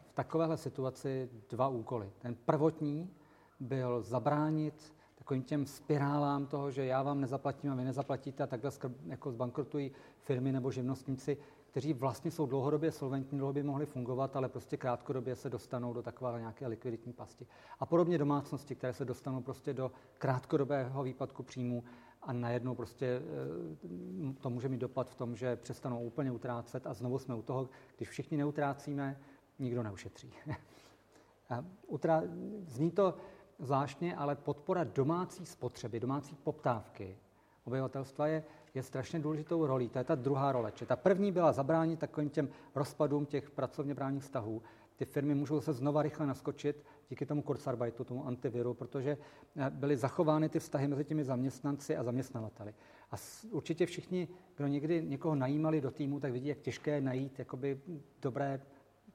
[0.10, 2.12] v takovéhle situaci dva úkoly.
[2.20, 3.14] Ten prvotní
[3.60, 4.94] byl zabránit
[5.32, 8.72] takovým těm spirálám toho, že já vám nezaplatím a vy nezaplatíte a takhle
[9.06, 11.38] jako zbankrotují firmy nebo živnostníci,
[11.72, 16.40] kteří vlastně jsou dlouhodobě solventní, dlouhodobě mohli fungovat, ale prostě krátkodobě se dostanou do takové
[16.40, 17.48] nějaké likviditní pasti.
[17.80, 21.84] A podobně domácnosti, které se dostanou prostě do krátkodobého výpadku příjmů
[22.22, 26.94] a najednou prostě eh, to může mít dopad v tom, že přestanou úplně utrácet a
[26.94, 29.20] znovu jsme u toho, když všichni neutrácíme,
[29.60, 30.34] nikdo neušetří.
[31.88, 32.24] Utrá...
[32.68, 33.16] Zní to
[33.62, 37.18] zvláštně, ale podpora domácí spotřeby, domácí poptávky
[37.64, 38.44] obyvatelstva je,
[38.74, 39.90] je strašně důležitou rolí.
[39.90, 40.72] To je ta druhá role.
[40.72, 44.62] Či ta první byla zabránit takovým těm rozpadům těch pracovně právních vztahů.
[44.96, 49.18] Ty firmy můžou se znova rychle naskočit díky tomu Kurzarbeitu, tomu antiviru, protože
[49.58, 52.74] eh, byly zachovány ty vztahy mezi těmi zaměstnanci a zaměstnavateli.
[53.12, 53.16] A
[53.52, 57.82] určitě všichni, kdo někdy někoho najímali do týmu, tak vidí, jak těžké je najít jakoby
[58.22, 58.62] dobré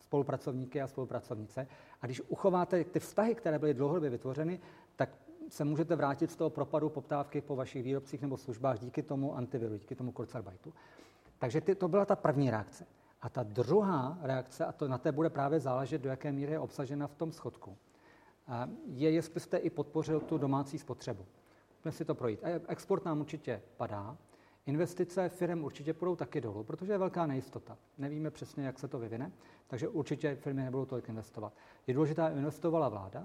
[0.06, 1.66] spolupracovníky a spolupracovnice.
[2.02, 4.60] A když uchováte ty vztahy, které byly dlouhodobě vytvořeny,
[4.96, 5.10] tak
[5.48, 9.76] se můžete vrátit z toho propadu poptávky po vašich výrobcích nebo službách díky tomu antiviru,
[9.76, 10.72] díky tomu Kurzarbeitu.
[11.38, 12.86] Takže ty, to byla ta první reakce.
[13.22, 16.58] A ta druhá reakce, a to na té bude právě záležet, do jaké míry je
[16.58, 17.76] obsažena v tom schodku,
[18.86, 21.26] je, jestli jste i podpořil tu domácí spotřebu.
[21.74, 22.40] Pojďme si to projít.
[22.68, 24.16] Export nám určitě padá,
[24.66, 27.78] investice firm určitě půjdou taky dolů, protože je velká nejistota.
[27.98, 29.32] Nevíme přesně, jak se to vyvine,
[29.66, 31.52] takže určitě firmy nebudou tolik investovat.
[31.86, 33.24] Je důležité, aby investovala vláda,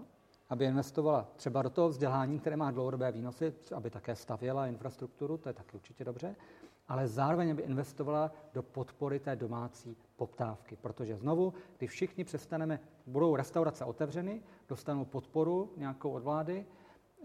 [0.50, 5.50] aby investovala třeba do toho vzdělání, které má dlouhodobé výnosy, aby také stavěla infrastrukturu, to
[5.50, 6.36] je taky určitě dobře,
[6.88, 10.76] ale zároveň aby investovala do podpory té domácí poptávky.
[10.76, 16.66] Protože znovu, když všichni přestaneme, budou restaurace otevřeny, dostanou podporu nějakou od vlády,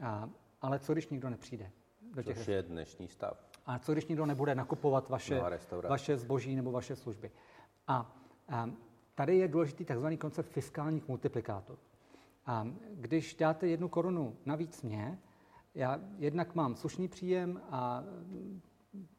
[0.02, 0.30] a,
[0.62, 1.70] ale co když nikdo nepřijde?
[2.14, 3.55] Do těch Což je dnešní stav.
[3.66, 5.42] A co když nikdo nebude nakupovat vaše,
[5.88, 7.30] vaše zboží nebo vaše služby?
[7.86, 8.16] A,
[8.48, 8.70] a
[9.14, 10.06] tady je důležitý tzv.
[10.18, 11.78] koncept fiskálních multiplikátorů.
[12.46, 15.18] A když dáte jednu korunu navíc mě,
[15.74, 18.04] já jednak mám slušný příjem a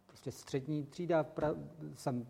[0.05, 1.55] prostě střední třída, pra,
[1.93, 2.27] jsem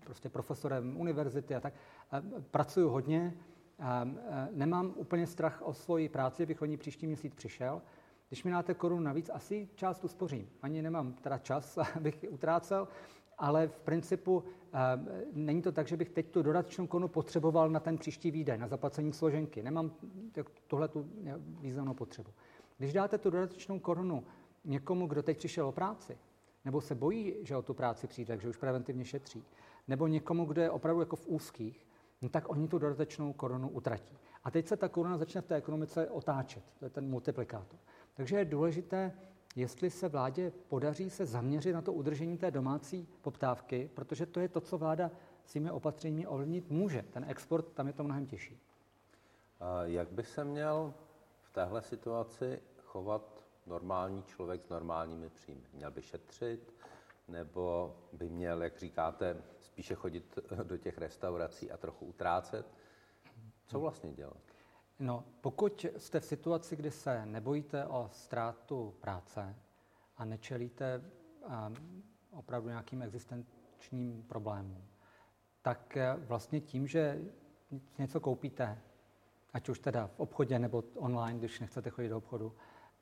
[0.00, 1.74] prostě profesorem univerzity a tak,
[2.10, 3.34] a pracuju hodně,
[3.78, 4.08] a,
[4.50, 7.82] nemám úplně strach o svoji práci, bych o ní příští měsíc přišel.
[8.28, 10.48] Když mi dáte korunu navíc, asi část uspořím.
[10.62, 12.88] Ani nemám teda čas, abych utrácel,
[13.38, 14.44] ale v principu
[15.32, 18.68] není to tak, že bych teď tu dodatečnou korunu potřeboval na ten příští výdaj, na
[18.68, 19.62] zaplacení složenky.
[19.62, 19.92] Nemám
[20.66, 21.10] tohle tu
[21.60, 22.30] významnou potřebu.
[22.78, 24.24] Když dáte tu dodatečnou korunu
[24.64, 26.18] někomu, kdo teď přišel o práci,
[26.64, 29.44] nebo se bojí, že o tu práci přijde, takže už preventivně šetří,
[29.88, 31.86] nebo někomu, kdo je opravdu jako v úzkých,
[32.22, 34.16] no tak oni tu dodatečnou korunu utratí.
[34.44, 37.78] A teď se ta koruna začne v té ekonomice otáčet, to je ten multiplikátor.
[38.14, 39.12] Takže je důležité,
[39.56, 44.48] jestli se vládě podaří se zaměřit na to udržení té domácí poptávky, protože to je
[44.48, 45.10] to, co vláda
[45.44, 47.02] svými opatřeními ovlivnit může.
[47.02, 48.60] Ten export, tam je to mnohem těžší.
[49.60, 50.94] A jak by se měl
[51.42, 55.62] v téhle situaci chovat normální člověk s normálními příjmy?
[55.72, 56.74] Měl by šetřit,
[57.28, 62.66] nebo by měl, jak říkáte, spíše chodit do těch restaurací a trochu utrácet?
[63.66, 64.53] Co vlastně dělat?
[64.98, 69.56] No, pokud jste v situaci, kdy se nebojíte o ztrátu práce
[70.16, 74.84] a nečelíte um, opravdu nějakým existenčním problémům,
[75.62, 77.20] tak eh, vlastně tím, že
[77.98, 78.78] něco koupíte,
[79.52, 82.52] ať už teda v obchodě nebo online, když nechcete chodit do obchodu,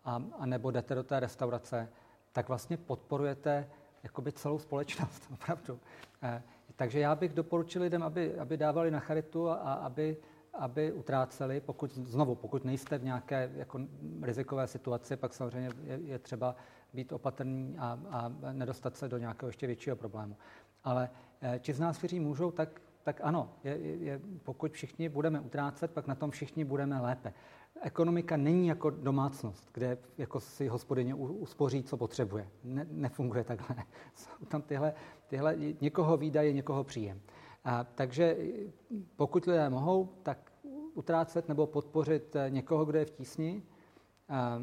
[0.05, 1.89] a, a nebo jdete do té restaurace,
[2.33, 3.71] tak vlastně podporujete
[4.03, 5.81] jakoby celou společnost, opravdu.
[6.23, 6.43] E,
[6.77, 10.17] takže já bych doporučil lidem, aby, aby dávali na charitu a aby,
[10.55, 13.81] aby utráceli, pokud, znovu, pokud nejste v nějaké jako
[14.23, 16.57] rizikové situaci, pak samozřejmě je, je třeba
[16.93, 20.37] být opatrný a, a nedostat se do nějakého ještě většího problému.
[20.85, 21.11] Ale
[21.43, 25.91] e, ti z nás, kteří můžou, tak, tak ano, je, je, pokud všichni budeme utrácet,
[25.91, 27.33] pak na tom všichni budeme lépe
[27.83, 32.49] ekonomika není jako domácnost, kde jako si hospodyně uspoří, co potřebuje.
[32.65, 33.77] Ne, nefunguje takhle.
[34.15, 34.95] Jsou tam tyhle,
[35.27, 37.21] tyhle někoho výdaje, někoho příjem.
[37.65, 38.37] A, takže
[39.17, 40.53] pokud lidé mohou, tak
[40.95, 43.63] utrácet nebo podpořit eh, někoho, kdo je v tísni,
[44.29, 44.63] a,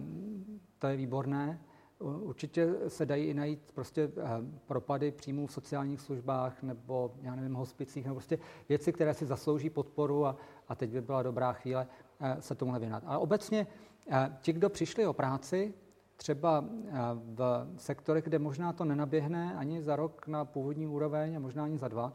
[0.79, 1.61] to je výborné.
[1.99, 4.23] Určitě se dají i najít prostě eh,
[4.67, 9.69] propady příjmů v sociálních službách nebo, já nevím, hospicích, nebo prostě věci, které si zaslouží
[9.69, 10.35] podporu a,
[10.67, 11.87] a teď by byla dobrá chvíle
[12.21, 13.03] Eh, se tomu věnovat.
[13.05, 13.67] Ale obecně
[14.09, 15.73] eh, ti, kdo přišli o práci,
[16.15, 21.39] třeba eh, v sektorech, kde možná to nenaběhne ani za rok na původní úroveň a
[21.39, 22.13] možná ani za dva,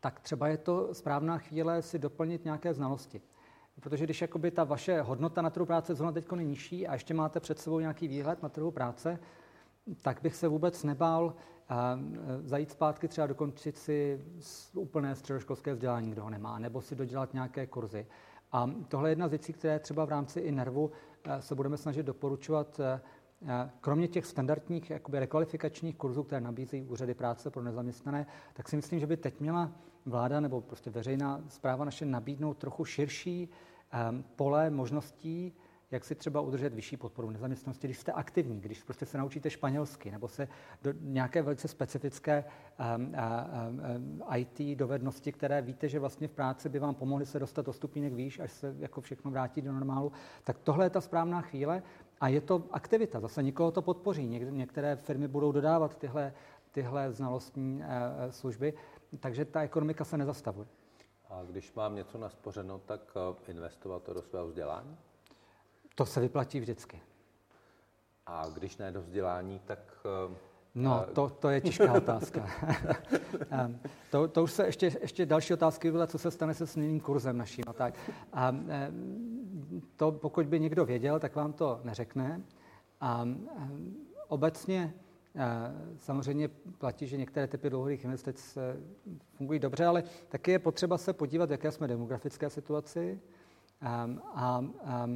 [0.00, 3.20] tak třeba je to správná chvíle si doplnit nějaké znalosti.
[3.80, 7.14] Protože když jakoby ta vaše hodnota na trhu práce zrovna teď je nižší a ještě
[7.14, 9.18] máte před sebou nějaký výhled na trhu práce,
[10.02, 11.34] tak bych se vůbec nebál
[12.44, 14.24] zajít zpátky třeba dokončit si
[14.74, 18.06] úplné středoškolské vzdělání, kdo ho nemá, nebo si dodělat nějaké kurzy.
[18.52, 20.90] A tohle je jedna z věcí, které třeba v rámci i nervu
[21.24, 22.80] eh, se budeme snažit doporučovat.
[23.80, 29.00] Kromě těch standardních jakoby rekvalifikačních kurzů, které nabízí úřady práce pro nezaměstnané, tak si myslím,
[29.00, 29.72] že by teď měla
[30.06, 33.48] vláda nebo prostě veřejná zpráva naše nabídnout trochu širší
[34.36, 35.52] pole možností,
[35.90, 40.10] jak si třeba udržet vyšší podporu nezaměstnanosti, když jste aktivní, když prostě se naučíte španělsky
[40.10, 40.48] nebo se
[40.82, 42.44] do nějaké velice specifické
[42.96, 43.12] um, um,
[43.96, 47.72] um, IT dovednosti, které víte, že vlastně v práci by vám pomohly se dostat do
[47.72, 50.12] stupínek výš, až se jako všechno vrátí do normálu,
[50.44, 51.82] tak tohle je ta správná chvíle
[52.20, 53.20] a je to aktivita.
[53.20, 54.28] Zase nikoho to podpoří.
[54.50, 56.32] Některé firmy budou dodávat tyhle,
[56.70, 58.74] tyhle znalostní uh, služby,
[59.20, 60.66] takže ta ekonomika se nezastavuje.
[61.28, 64.96] A když mám něco naspořeno, tak eh, investovat to do svého vzdělání?
[65.94, 67.00] To se vyplatí vždycky.
[68.26, 70.06] A když ne do vzdělání, tak...
[70.76, 72.46] Eh, no, to, to je těžká otázka.
[74.10, 77.38] To, to už se ještě, ještě další otázky byly, co se stane se směným kurzem
[77.38, 77.64] naším.
[77.66, 77.94] A tak.
[78.32, 78.54] A
[79.96, 82.42] to, pokud by někdo věděl, tak vám to neřekne.
[83.00, 83.28] A
[84.28, 84.94] obecně
[85.36, 85.42] eh,
[85.98, 88.76] samozřejmě platí, že některé typy dlouhodobých investic eh,
[89.32, 93.20] fungují dobře, ale taky je potřeba se podívat, jaké jsme demografické situaci.
[93.80, 95.10] A, a, a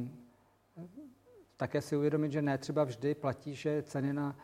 [1.57, 4.35] také si uvědomit, že ne třeba vždy platí, že ceny na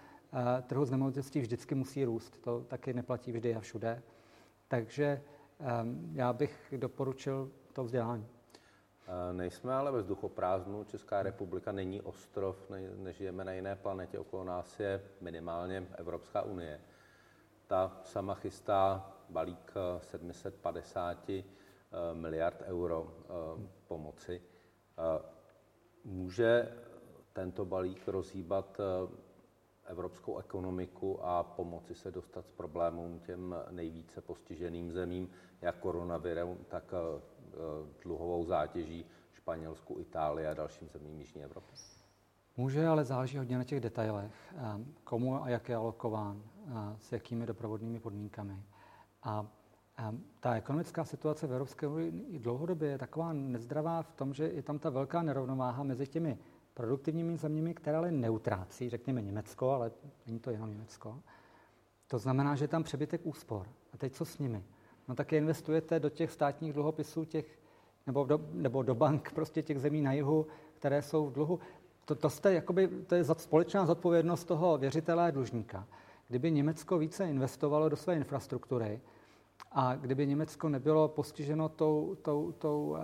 [0.68, 2.42] trhu z nemovitostí vždycky musí růst.
[2.42, 4.04] To taky neplatí vždy a všude.
[4.68, 5.22] Takže
[5.82, 8.28] um, já bych doporučil to vzdělání.
[9.08, 10.84] Eh, nejsme ale ve vzduchoprázdnu.
[10.84, 14.20] Česká republika není ostrov, ne, nežijeme na jiné planetě.
[14.20, 16.82] Okolo nás je minimálně Evropská unie.
[17.68, 21.44] Ta sama chystá balík 750 eh,
[22.14, 23.14] miliard euro
[23.88, 24.42] pomoci.
[26.04, 26.72] Může
[27.34, 29.27] tento balík rozhýbat eh,
[29.88, 35.30] evropskou ekonomiku a pomoci se dostat s problémům těm nejvíce postiženým zemím,
[35.62, 37.22] jak koronavirem, tak eh,
[38.04, 41.72] dluhovou zátěží Španělsku, Itálii a dalším zemím Jižní Evropy?
[42.58, 44.62] Může, ale záleží hodně na těch detailech, eh,
[45.04, 46.44] komu a jak je alokován,
[47.00, 48.64] s jakými doprovodnými podmínkami.
[49.24, 49.48] A
[50.40, 54.80] ta ekonomická situace v Evropské unii dlouhodobě je taková nezdravá v tom, že je tam
[54.80, 56.38] ta velká nerovnováha mezi těmi
[56.78, 59.92] produktivními zeměmi, které ale neutrácí, řekněme Německo, ale
[60.26, 61.20] není to jenom Německo.
[62.08, 63.68] To znamená, že je tam přebytek úspor.
[63.94, 64.64] A teď co s nimi?
[65.08, 67.60] No tak je investujete do těch státních dluhopisů těch,
[68.08, 71.60] nebo, do, nebo do bank prostě těch zemí na jihu, které jsou v dluhu.
[72.06, 75.88] To, to, jste, jakoby, to je společná zodpovědnost toho věřitele a dlužníka.
[76.28, 79.02] Kdyby Německo více investovalo do své infrastruktury,
[79.72, 82.98] a kdyby Německo nebylo postiženo tou, tou, tou, uh,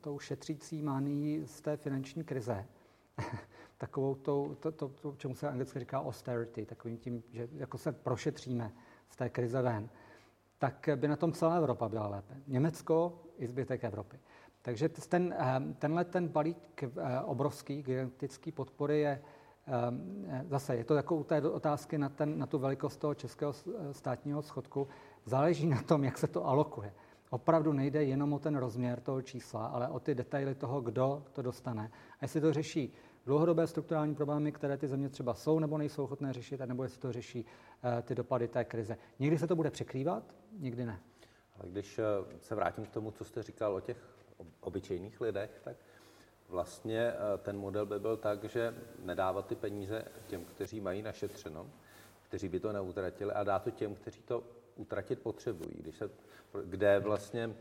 [0.00, 2.66] tou šetřící mánií z té finanční krize,
[3.78, 7.92] takovou tou, to, to, to, čemu se anglicky říká austerity, takovým tím, že jako se
[7.92, 8.72] prošetříme
[9.10, 9.88] z té krize ven,
[10.58, 12.34] tak by na tom celá Evropa byla lépe.
[12.46, 14.18] Německo i zbytek Evropy.
[14.62, 19.22] Takže ten, eh, tenhle ten balík eh, obrovský, gigantický podpory je,
[20.48, 23.52] zase je to jako u té otázky na, ten, na tu velikost toho českého
[23.92, 24.88] státního schodku.
[25.24, 26.92] Záleží na tom, jak se to alokuje.
[27.30, 31.42] Opravdu nejde jenom o ten rozměr toho čísla, ale o ty detaily toho, kdo to
[31.42, 31.90] dostane.
[32.20, 32.92] A jestli to řeší
[33.26, 37.12] dlouhodobé strukturální problémy, které ty země třeba jsou nebo nejsou ochotné řešit, nebo jestli to
[37.12, 38.96] řeší uh, ty dopady té krize.
[39.18, 41.00] Někdy se to bude překrývat, někdy ne.
[41.60, 42.04] Ale když eh,
[42.40, 43.96] se vrátím k tomu, co jste říkal o těch
[44.60, 45.76] obyčejných lidech, tak
[46.48, 51.70] vlastně eh, ten model by byl tak, že nedávat ty peníze těm, kteří mají našetřeno,
[52.22, 54.42] kteří by to neutratili a dá to těm, kteří to
[54.76, 55.74] utratit potřebují.
[55.78, 56.10] Když se,
[56.64, 57.54] kde vlastně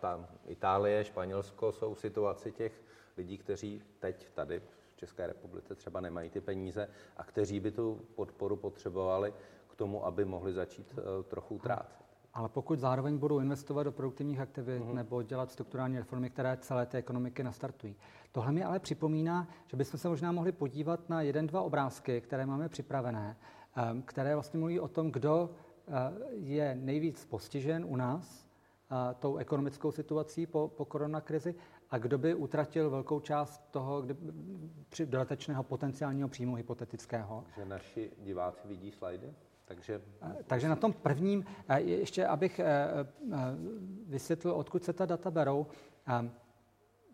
[0.00, 2.82] ta Itálie, Španělsko jsou v situaci těch
[3.16, 4.62] lidí, kteří teď tady
[4.96, 9.34] v České republice třeba nemají ty peníze a kteří by tu podporu potřebovali
[9.68, 12.06] k tomu, aby mohli začít uh, trochu utrácet.
[12.34, 14.94] Ale pokud zároveň budou investovat do produktivních aktivit uh-huh.
[14.94, 17.96] nebo dělat strukturální reformy, které celé té ekonomiky nastartují.
[18.32, 22.46] Tohle mi ale připomíná, že bychom se možná mohli podívat na jeden, dva obrázky, které
[22.46, 23.36] máme připravené,
[23.92, 25.50] um, které vlastně mluví o tom, kdo
[25.88, 25.94] uh,
[26.32, 28.46] je nejvíc postižen u nás
[28.90, 31.54] uh, tou ekonomickou situací po, po koronakrizi
[31.90, 34.16] a kdo by utratil velkou část toho kdy,
[34.88, 37.44] při dodatečného potenciálního příjmu hypotetického.
[37.56, 39.34] Že naši diváci vidí slajdy?
[39.64, 40.02] Takže...
[40.46, 41.44] Takže na tom prvním,
[41.76, 42.60] ještě abych
[44.06, 45.66] vysvětlil, odkud se ta data berou,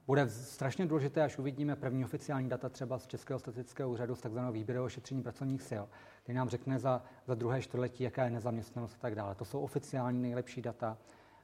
[0.06, 4.52] bude strašně důležité, až uvidíme první oficiální data třeba z Českého statistického úřadu z takzvaného
[4.52, 5.84] výběrového šetření pracovních sil,
[6.22, 9.34] který nám řekne za, za druhé čtvrtletí, jaká je nezaměstnanost a tak dále.
[9.34, 10.98] To jsou oficiální nejlepší data,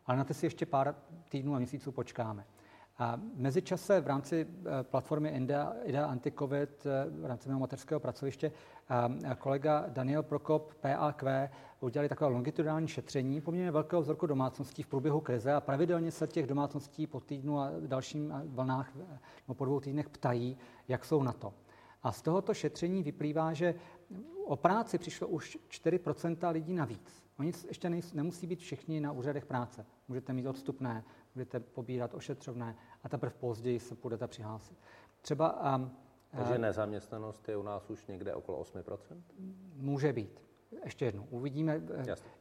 [0.07, 0.95] ale na to si ještě pár
[1.29, 2.45] týdnů a měsíců počkáme.
[2.99, 8.53] A mezičase v rámci eh, platformy IDEA, IDEA Anticovid, eh, v rámci mého mateřského pracoviště,
[9.39, 15.53] kolega Daniel Prokop, PAQ, udělali takové longitudinální šetření poměrně velkého vzorku domácností v průběhu krize
[15.53, 19.19] a pravidelně se těch domácností po týdnu a dalším vlnách eh,
[19.49, 20.57] nebo po dvou týdnech ptají,
[20.89, 21.55] jak jsou na to.
[22.03, 23.75] A z tohoto šetření vyplývá, že
[24.45, 27.23] o práci přišlo už 4% lidí navíc.
[27.39, 29.87] Oni ještě nemusí být všichni na úřadech práce.
[30.09, 34.79] Můžete mít odstupné, budete pobírat ošetřovné a teprve později se budete přihlásit.
[35.21, 35.91] Třeba, um,
[36.31, 39.23] Takže nezaměstnanost je u nás už někde okolo 8%?
[39.77, 40.43] Může být.
[40.85, 41.83] Ještě jednou, uvidíme.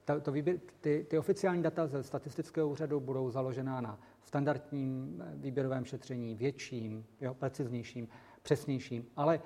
[0.06, 5.36] Ta, to výběr, ty, ty oficiální data ze statistického úřadu budou založená na standardním eh,
[5.36, 8.08] výběrovém šetření, větším, jo, preciznějším,
[8.42, 9.42] přesnějším, ale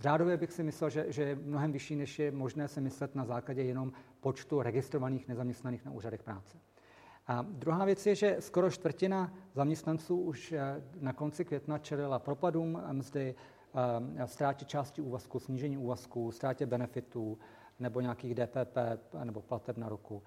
[0.00, 3.24] řádově bych si myslel, že, že je mnohem vyšší, než je možné si myslet na
[3.24, 6.58] základě jenom počtu registrovaných nezaměstnaných na úřadech práce.
[7.30, 12.82] A druhá věc je, že skoro čtvrtina zaměstnanců už eh, na konci května čelila propadům
[12.92, 13.34] mzdy,
[14.16, 17.38] eh, ztrátě části úvazku, snížení úvazku, ztrátě benefitů
[17.78, 18.76] nebo nějakých DPP
[19.24, 20.22] nebo plateb na ruku.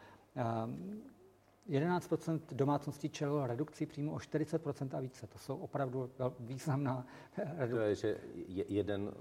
[1.66, 5.28] 11 eh, domácností čelilo redukcí příjmu o 40% a více.
[5.28, 7.06] To jsou opravdu významná
[7.38, 7.76] redukce.
[7.76, 9.12] To je, že jeden,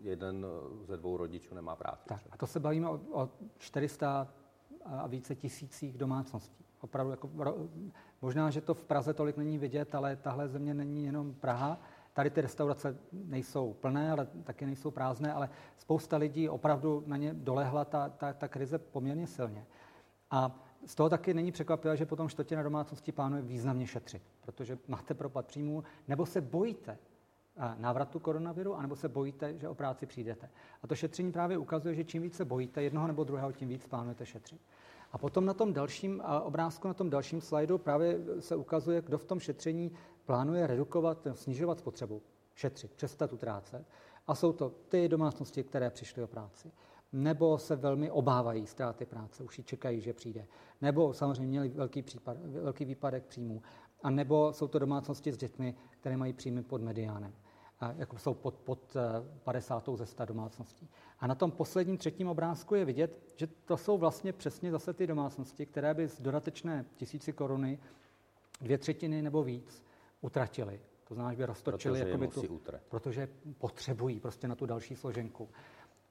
[0.00, 0.46] jeden
[0.84, 2.08] ze dvou rodičů nemá práci.
[2.08, 4.28] Tak, a to se bavíme o, o 400
[4.84, 7.30] a více tisících domácností opravdu jako,
[8.22, 11.80] možná, že to v Praze tolik není vidět, ale tahle země není jenom Praha.
[12.12, 17.34] Tady ty restaurace nejsou plné, ale taky nejsou prázdné, ale spousta lidí opravdu na ně
[17.34, 19.66] dolehla ta, ta, ta krize poměrně silně.
[20.30, 25.14] A z toho taky není překvapivé, že potom čtvrtina domácností plánuje významně šetřit, protože máte
[25.14, 26.98] propad příjmů, nebo se bojíte
[27.76, 30.50] návratu koronaviru, anebo se bojíte, že o práci přijdete.
[30.82, 34.26] A to šetření právě ukazuje, že čím více bojíte jednoho nebo druhého, tím víc plánujete
[34.26, 34.60] šetřit.
[35.16, 39.24] A potom na tom dalším obrázku, na tom dalším slajdu právě se ukazuje, kdo v
[39.24, 39.92] tom šetření
[40.24, 42.22] plánuje redukovat, snižovat spotřebu,
[42.54, 43.86] šetřit, přestat utrácet.
[44.26, 46.72] A jsou to ty domácnosti, které přišly o práci.
[47.12, 50.46] Nebo se velmi obávají ztráty práce, už ji čekají, že přijde.
[50.80, 53.62] Nebo samozřejmě měli velký, případ, velký výpadek příjmů.
[54.02, 57.32] A nebo jsou to domácnosti s dětmi, které mají příjmy pod mediánem
[57.96, 58.96] jako jsou pod, pod
[59.44, 59.88] 50.
[59.88, 60.88] Eh, ze 100 domácností.
[61.18, 65.06] A na tom posledním třetím obrázku je vidět, že to jsou vlastně přesně zase ty
[65.06, 67.78] domácnosti, které by z dodatečné tisíci koruny
[68.60, 69.82] dvě třetiny nebo víc
[70.20, 70.80] utratily.
[71.08, 75.48] To znamená, že by roztočili, protože, jakoby tu, protože potřebují prostě na tu další složenku.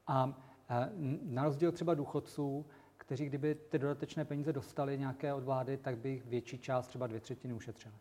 [0.08, 0.90] A eh,
[1.22, 2.66] na rozdíl třeba důchodců,
[2.98, 7.08] kteří kdyby ty dodatečné peníze dostali nějaké od vlády, tak by jich větší část, třeba
[7.08, 7.96] dvě třetiny ušetřili.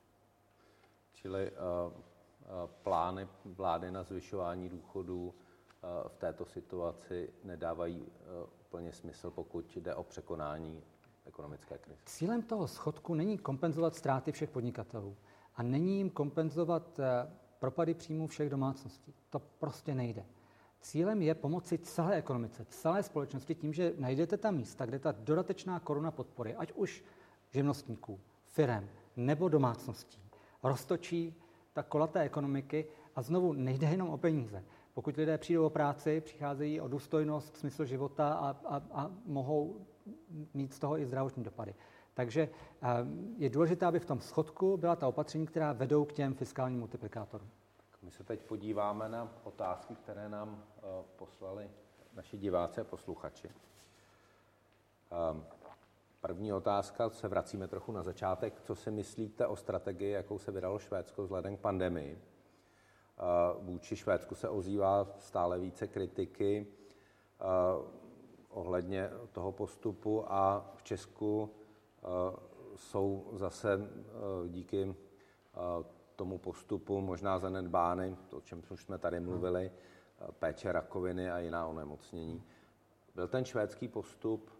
[1.13, 5.35] Čili uh Eh, plány vlády na zvyšování důchodů
[6.09, 10.83] v této situaci nedávají eh, úplně smysl, pokud jde o překonání
[11.27, 12.01] ekonomické krize.
[12.07, 15.17] Cílem toho schodku není kompenzovat ztráty všech podnikatelů
[15.57, 17.01] a není jim kompenzovat
[17.59, 19.15] propady příjmů všech domácností.
[19.31, 20.27] To prostě nejde.
[20.81, 25.81] Cílem je pomoci celé ekonomice, celé společnosti tím, že najdete tam místa, kde ta dodatečná
[25.81, 27.05] koruna podpory, ať už
[27.51, 30.21] živnostníků, firem nebo domácností,
[30.63, 31.35] roztočí
[31.73, 34.65] ta kola té ekonomiky a znovu nejde jenom o peníze.
[34.95, 39.87] Pokud lidé přijdou o práci, přicházejí o důstojnost, smysl života a, a, a mohou
[40.55, 41.75] mít z toho i zdravotní dopady.
[42.15, 42.49] Takže
[43.37, 47.51] je důležité, aby v tom schodku byla ta opatření, která vedou k těm fiskálním multiplikátorům.
[48.03, 50.65] My se teď podíváme na otázky, které nám
[51.17, 51.71] poslali
[52.15, 53.51] naši diváci a posluchači.
[56.21, 58.61] První otázka, se vracíme trochu na začátek.
[58.61, 62.34] Co si myslíte o strategii, jakou se vydalo Švédsko vzhledem k pandemii?
[63.59, 66.67] Vůči Švédsku se ozývá stále více kritiky
[68.49, 71.51] ohledně toho postupu a v Česku
[72.77, 73.79] jsou zase
[74.49, 74.95] díky
[76.17, 79.73] tomu postupu možná zanedbány, to, o čem už jsme tady mluvili,
[80.39, 82.43] péče rakoviny a jiná onemocnění.
[83.15, 84.51] Byl ten švédský postup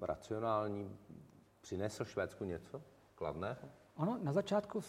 [0.00, 0.98] racionální?
[1.60, 2.82] Přinesl Švédsku něco
[3.14, 3.68] kladného?
[3.96, 4.80] Ono na začátku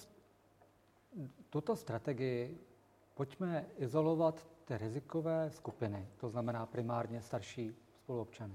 [1.49, 2.59] tuto strategii
[3.14, 8.53] pojďme izolovat ty rizikové skupiny, to znamená primárně starší spoluobčany.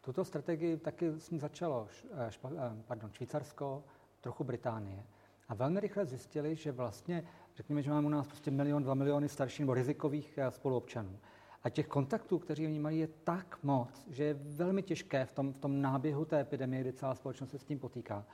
[0.00, 3.84] Tuto strategii taky s ní začalo eh, špa, eh, pardon, Švýcarsko,
[4.20, 5.04] trochu Británie.
[5.48, 7.24] A velmi rychle zjistili, že vlastně,
[7.56, 11.18] řekněme, že máme u nás prostě milion, dva miliony starších nebo rizikových eh, spoluobčanů.
[11.62, 15.52] A těch kontaktů, kteří oni mají, je tak moc, že je velmi těžké v tom,
[15.52, 18.24] v tom náběhu té epidemie, kdy celá společnost se s tím potýká,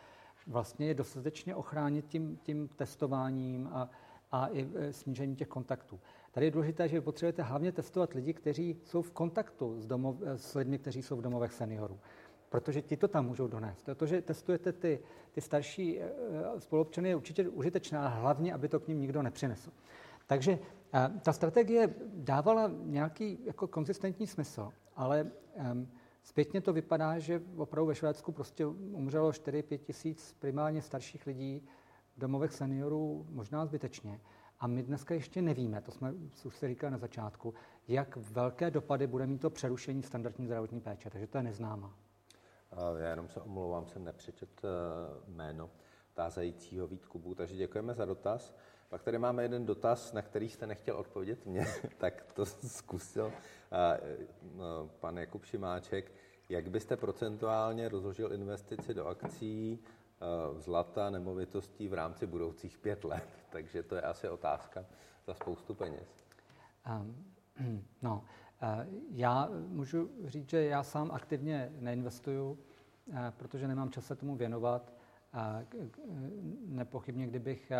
[0.47, 3.91] vlastně je dostatečně ochránit tím, tím testováním a,
[4.33, 6.01] a i e, snížení těch kontaktů.
[6.33, 10.39] Tady je důležité, že potřebujete hlavně testovat lidi, kteří jsou v kontaktu s, domov, e,
[10.39, 11.99] s lidmi, kteří jsou v domovech seniorů.
[12.49, 13.89] Protože ti to tam můžou donést.
[13.97, 15.01] To, že testujete ty,
[15.33, 16.11] ty starší e,
[16.59, 19.71] spolupčany, je určitě užitečná, hlavně, aby to k ním nikdo nepřinesl.
[20.27, 20.59] Takže
[21.23, 25.31] ta strategie dávala nějaký jako konzistentní smysl, ale
[25.73, 25.89] um,
[26.25, 31.69] zpětně to vypadá, že opravdu ve Švédsku prostě umřelo 4-5 tisíc primárně starších lidí
[32.17, 34.21] v domovech seniorů, možná zbytečně.
[34.61, 36.13] A my dneska ještě nevíme, to jsme
[36.45, 37.55] už si říkali na začátku,
[37.89, 41.95] jak velké dopady bude mít to přerušení standardní zdravotní péče, takže to je neznáma.
[42.99, 44.69] Já jenom se omlouvám, jsem nepřečet eh,
[45.31, 45.71] jméno
[46.15, 48.57] tázajícího Vít Kubu, takže děkujeme za dotaz.
[48.89, 51.67] Pak tady máme jeden dotaz, na který jste nechtěl odpovědět mě,
[51.99, 53.33] tak to zkusil
[54.57, 56.13] no, pan Jakub Šimáček.
[56.49, 59.79] Jak byste procentuálně rozložil investici do akcí,
[60.57, 63.29] zlata, nemovitostí v rámci budoucích pět let?
[63.51, 64.85] Takže to je asi otázka
[65.27, 66.25] za spoustu peněz.
[67.01, 67.25] Um,
[68.03, 68.25] no,
[69.11, 72.59] já můžu říct, že já sám aktivně neinvestuju,
[73.37, 74.93] protože nemám čas se tomu věnovat.
[76.67, 77.73] Nepochybně, kdybych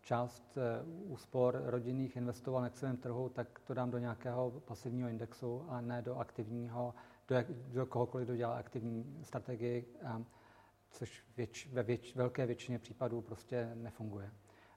[0.00, 5.64] část e, úspor rodinných investoval na akciovém trhu, tak to dám do nějakého pasivního indexu
[5.68, 6.94] a ne do aktivního,
[7.28, 9.94] do, jak, do kohokoliv, kdo dělá aktivní strategii,
[10.90, 14.30] což věč, ve věč, velké většině případů prostě nefunguje.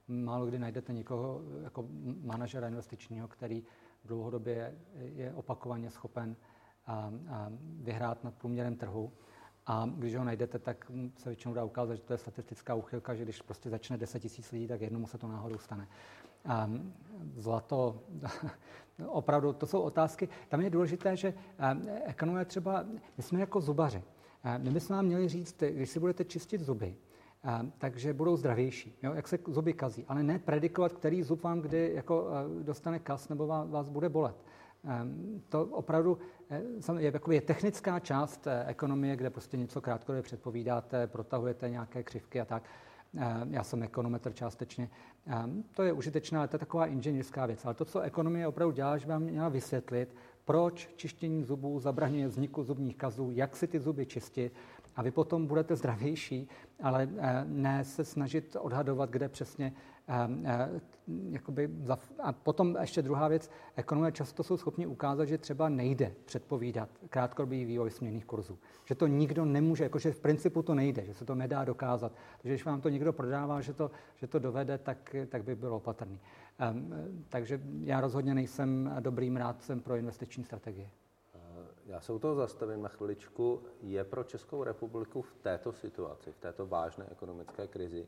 [0.08, 1.86] Málo kdy najdete někoho jako
[2.22, 3.64] manažera investičního, který
[4.06, 6.36] dlouhodobě je opakovaně schopen
[6.86, 9.12] a, a vyhrát nad průměrem trhu
[9.70, 13.24] a když ho najdete, tak se většinou dá ukázat, že to je statistická úchylka, že
[13.24, 15.88] když prostě začne 10 tisíc lidí, tak jednomu se to náhodou stane.
[16.46, 16.70] A
[17.38, 18.02] zlato,
[19.08, 20.30] opravdu, to jsou otázky.
[20.48, 21.34] Tam je důležité, že
[22.06, 22.86] ekonomie třeba,
[23.18, 24.04] my jsme jako zubaři.
[24.58, 26.96] My bychom vám měli říct, když si budete čistit zuby,
[27.78, 31.92] takže budou zdravější, jo, jak se zuby kazí, ale ne predikovat, který zub vám kdy
[31.96, 32.28] jako
[32.64, 34.36] dostane kas nebo vás bude bolet.
[34.88, 36.18] Ehm, to opravdu
[36.50, 36.62] eh,
[37.00, 42.46] je, je technická část eh, ekonomie, kde prostě něco krátkodobě předpovídáte, protahujete nějaké křivky a
[42.46, 42.64] tak.
[43.18, 44.90] Ehm, já jsem ekonometr částečně.
[45.28, 47.66] Ehm, to je užitečná, to je taková inženýrská věc.
[47.66, 50.16] Ale to, co ekonomie opravdu dělá, že vám měla vysvětlit,
[50.46, 54.54] proč čištění zubů zabraňuje vzniku zubních kazů, jak si ty zuby čistit
[54.96, 56.50] a vy potom budete zdravější,
[56.84, 59.74] ale eh, ne se snažit odhadovat, kde přesně
[61.30, 61.70] jakoby,
[62.24, 67.66] a potom ještě druhá věc, ekonomové často jsou schopni ukázat, že třeba nejde předpovídat krátkodobý
[67.66, 68.60] vývoj směných kurzů.
[68.86, 72.12] Že to nikdo nemůže, jakože v principu to nejde, že se to nedá dokázat.
[72.42, 75.78] Takže když vám to někdo prodává, že to, že to dovede, tak, tak by bylo
[75.78, 76.20] opatrný.
[76.72, 76.94] Um,
[77.30, 80.90] takže já rozhodně nejsem dobrým rádcem pro investiční strategie.
[81.86, 83.62] Já se u toho zastavím na chviličku.
[83.82, 88.08] Je pro Českou republiku v této situaci, v této vážné ekonomické krizi,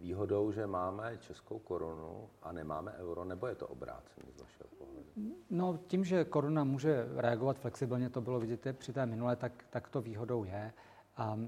[0.00, 5.06] výhodou, že máme českou korunu a nemáme euro, nebo je to obráceně z vašeho pohledu?
[5.50, 9.88] No, tím, že koruna může reagovat flexibilně, to bylo vidět při té minulé, tak, tak
[9.88, 10.72] to výhodou je.
[11.16, 11.38] A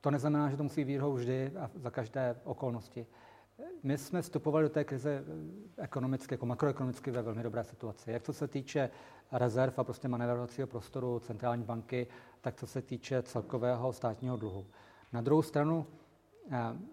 [0.00, 3.06] to neznamená, že to musí výhodou vždy a za každé okolnosti.
[3.82, 5.24] My jsme vstupovali do té krize
[5.76, 8.12] ekonomicky, jako makroekonomicky ve velmi dobré situaci.
[8.12, 8.90] Jak co se týče
[9.32, 12.06] rezerv a prostě manévrovacího prostoru centrální banky,
[12.40, 14.66] tak co se týče celkového státního dluhu.
[15.12, 15.86] Na druhou stranu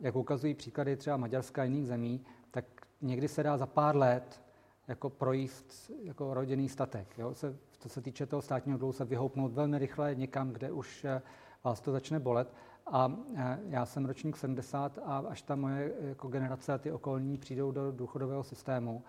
[0.02, 2.66] jak ukazují příklady třeba Maďarska a jiných zemí, tak
[3.02, 4.42] někdy se dá za pár let
[4.88, 7.18] jako projíst jako rodinný statek.
[7.18, 7.34] Jo?
[7.34, 11.22] Se, co se týče toho státního dluhu, se vyhoupnout velmi rychle někam, kde už eh,
[11.64, 12.54] vás to začne bolet.
[12.88, 17.38] A eh, já jsem ročník 70 a až ta moje jako generace a ty okolní
[17.38, 19.04] přijdou do důchodového systému,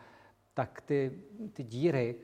[0.55, 1.23] tak ty,
[1.53, 2.17] ty díry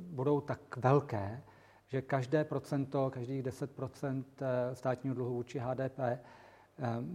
[0.00, 1.42] budou tak velké,
[1.86, 4.24] že každé procento, každých 10%
[4.72, 5.98] státního dluhu vůči HDP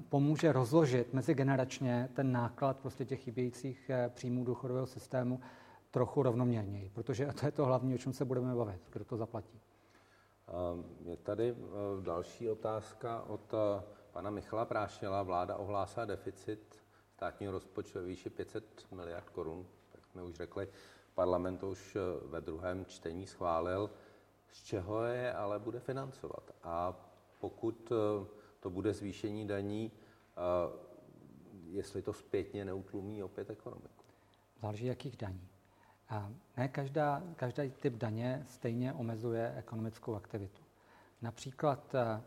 [0.09, 5.39] pomůže rozložit mezigeneračně ten náklad prostě těch chybějících příjmů důchodového systému
[5.91, 9.59] trochu rovnoměrněji, protože to je to hlavní, o čem se budeme bavit, kdo to zaplatí.
[11.05, 11.55] Je tady eh,
[12.01, 15.23] další otázka od eh, pana Michala Prášila.
[15.23, 16.83] Vláda ohlásila deficit
[17.13, 19.65] státního rozpočtu ve výši 500 miliard korun.
[19.91, 20.67] Tak jsme už řekli,
[21.13, 23.89] parlament už eh, ve druhém čtení schválil,
[24.51, 26.51] z čeho je ale bude financovat.
[26.63, 27.05] A
[27.39, 27.91] pokud
[28.59, 29.91] to bude zvýšení daní,
[31.67, 34.03] jestli to zpětně neutlumí opět ekonomiku.
[34.61, 35.47] Záleží jakých daní.
[36.09, 40.61] A ne každá, každý typ daně stejně omezuje ekonomickou aktivitu.
[41.21, 42.21] Například eh,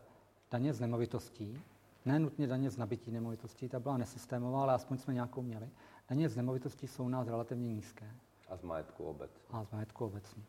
[0.51, 1.61] daně z nemovitostí,
[2.05, 5.69] ne nutně daně z nabití nemovitostí, ta byla nesystémová, ale aspoň jsme nějakou měli.
[6.09, 8.11] Daně z nemovitostí jsou u nás relativně nízké.
[8.49, 9.43] A z majetku obecně.
[9.49, 10.43] A z majetku obecně.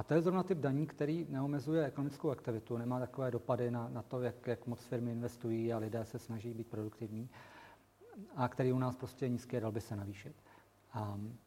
[0.00, 4.02] A to je zrovna typ daní, který neomezuje ekonomickou aktivitu, nemá takové dopady na, na
[4.02, 7.30] to, jak, jak moc firmy investují a lidé se snaží být produktivní,
[8.36, 10.34] a který u nás prostě nízký dal by se navýšit.
[11.14, 11.38] Um,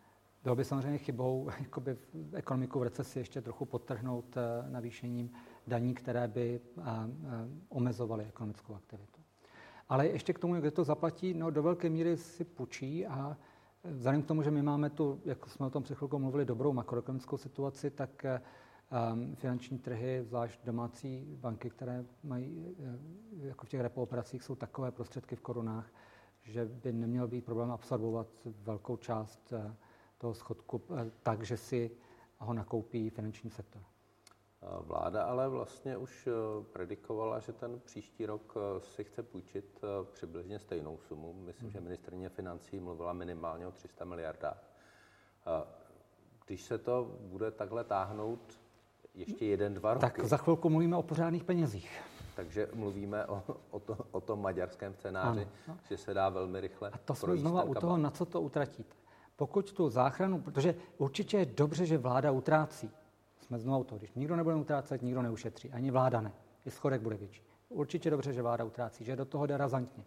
[0.44, 1.98] bylo by samozřejmě chybou jakoby
[2.34, 5.32] ekonomiku v recesi ještě trochu podtrhnout eh, navýšením
[5.68, 6.88] daní, které by eh, eh,
[7.70, 9.22] omezovaly ekonomickou aktivitu.
[9.90, 13.38] Ale ještě k tomu, kde to zaplatí, no do velké míry si půjčí a
[13.84, 16.74] vzhledem k tomu, že my máme tu, jak jsme o tom před chvilkou mluvili, dobrou
[16.74, 18.26] makroekonomickou situaci, tak
[19.36, 22.76] finanční trhy, zvlášť domácí banky, které mají
[23.42, 25.90] jako v těch repo operacích, jsou takové prostředky v korunách,
[26.44, 29.54] že by neměl být problém absorbovat velkou část
[30.18, 31.92] toho schodku eh, tak, že si
[32.38, 33.82] ho nakoupí finanční sektor.
[34.80, 39.82] Vláda ale vlastně už eh, predikovala, že ten příští rok eh, si chce půjčit
[40.14, 41.34] přibližně stejnou sumu.
[41.34, 41.84] Myslím, že mhm.
[41.84, 44.70] ministrně financí mluvila minimálně o 300 miliardách.
[46.46, 48.60] Když se to bude takhle táhnout
[49.14, 50.02] ještě jeden, dva roky...
[50.02, 52.02] Tak za chvilku mluvíme o pořádných penězích.
[52.36, 55.78] Takže mluvíme o, o, to, o tom maďarském scénáři, ano, no.
[55.90, 58.96] že se dá velmi rychle A to jsme znova u toho, na co to utratíte
[59.36, 62.90] pokud tu záchranu, protože určitě je dobře, že vláda utrácí.
[63.44, 66.32] Jsme znovu to, když nikdo nebude utrácet, nikdo neušetří, ani vláda ne.
[66.66, 67.44] I schodek bude větší.
[67.70, 70.04] Určitě dobře, že vláda utrácí, že do toho jde razantně.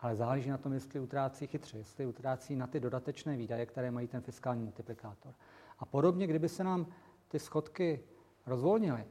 [0.00, 4.08] Ale záleží na tom, jestli utrácí chytře, jestli utrácí na ty dodatečné výdaje, které mají
[4.08, 5.34] ten fiskální multiplikátor.
[5.78, 6.86] A podobně, kdyby se nám
[7.28, 8.00] ty schodky
[8.46, 9.04] rozvolnily,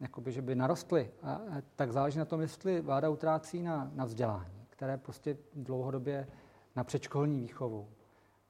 [0.00, 1.10] jakoby, že by narostly,
[1.76, 6.28] tak záleží na tom, jestli vláda utrácí na, na vzdělání, které prostě dlouhodobě
[6.76, 7.88] na předškolní výchovu,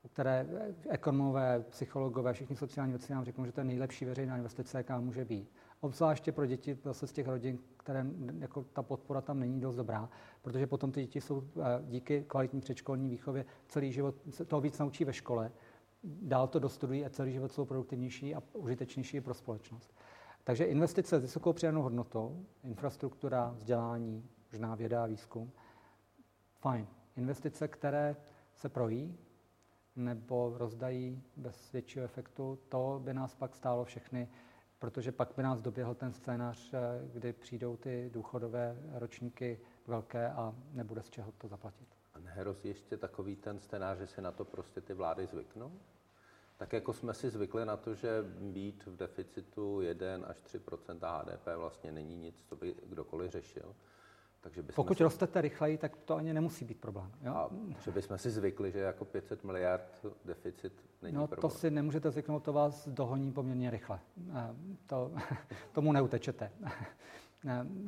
[0.09, 0.47] které
[0.89, 5.25] ekonomové, psychologové, všichni sociální věci nám řeknou, že to je nejlepší veřejná investice, jaká může
[5.25, 5.53] být.
[5.81, 8.07] Obzvláště pro děti zase z těch rodin, které
[8.39, 10.09] jako ta podpora tam není dost dobrá,
[10.43, 14.79] protože potom ty děti jsou eh, díky kvalitní předškolní výchově celý život se toho víc
[14.79, 15.53] naučí ve škole,
[16.05, 19.95] dál to dostudují a celý život jsou produktivnější a užitečnější pro společnost.
[20.45, 25.53] Takže investice s vysokou přidanou hodnotou, infrastruktura, vzdělání, možná věda a výzkum,
[26.61, 26.87] fajn.
[27.17, 28.17] Investice, které
[28.55, 29.19] se projí,
[29.97, 34.29] nebo rozdají bez většího efektu, to by nás pak stálo všechny,
[34.79, 36.79] protože pak by nás doběhl ten scénář, eh,
[37.13, 41.89] kdy přijdou ty důchodové ročníky velké a nebude z čeho to zaplatit.
[42.15, 45.73] A nehrozí ještě takový ten scénář, že se na to prostě ty vlády zvyknou?
[46.57, 51.57] Tak jako jsme si zvykli na to, že být v deficitu 1 až 3% HDP
[51.57, 53.75] vlastně není nic, co by kdokoliv řešil,
[54.41, 55.03] takže Pokud si...
[55.05, 57.13] rostete rychleji, tak to ani nemusí být problém.
[57.23, 57.33] Jo?
[57.35, 57.51] A
[57.85, 60.73] že bychom si zvykli, že jako 500 miliard deficit
[61.03, 61.51] není no, problém.
[61.51, 64.01] to si nemůžete zvyknout, to vás dohoní poměrně rychle.
[64.87, 65.13] To,
[65.73, 66.51] tomu neutečete.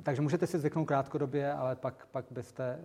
[0.02, 2.78] Takže můžete si zvyknout krátkodobě, ale pak, pak byste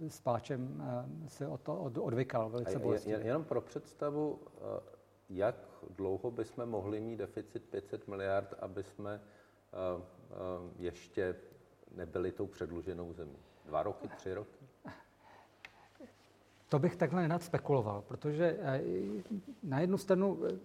[0.00, 0.82] eh, s páčem
[1.24, 3.20] eh, si od to od, odvykal velice bolestivě.
[3.24, 4.80] Jenom pro představu, eh,
[5.28, 5.56] jak
[5.90, 9.20] dlouho bychom mohli mít deficit 500 miliard, aby jsme
[10.78, 11.36] ještě
[11.96, 13.38] nebyli tou předluženou zemí?
[13.64, 14.66] Dva roky, tři roky?
[16.68, 18.82] To bych takhle nenad spekuloval, protože eh,
[19.62, 20.58] na jednu stranu eh,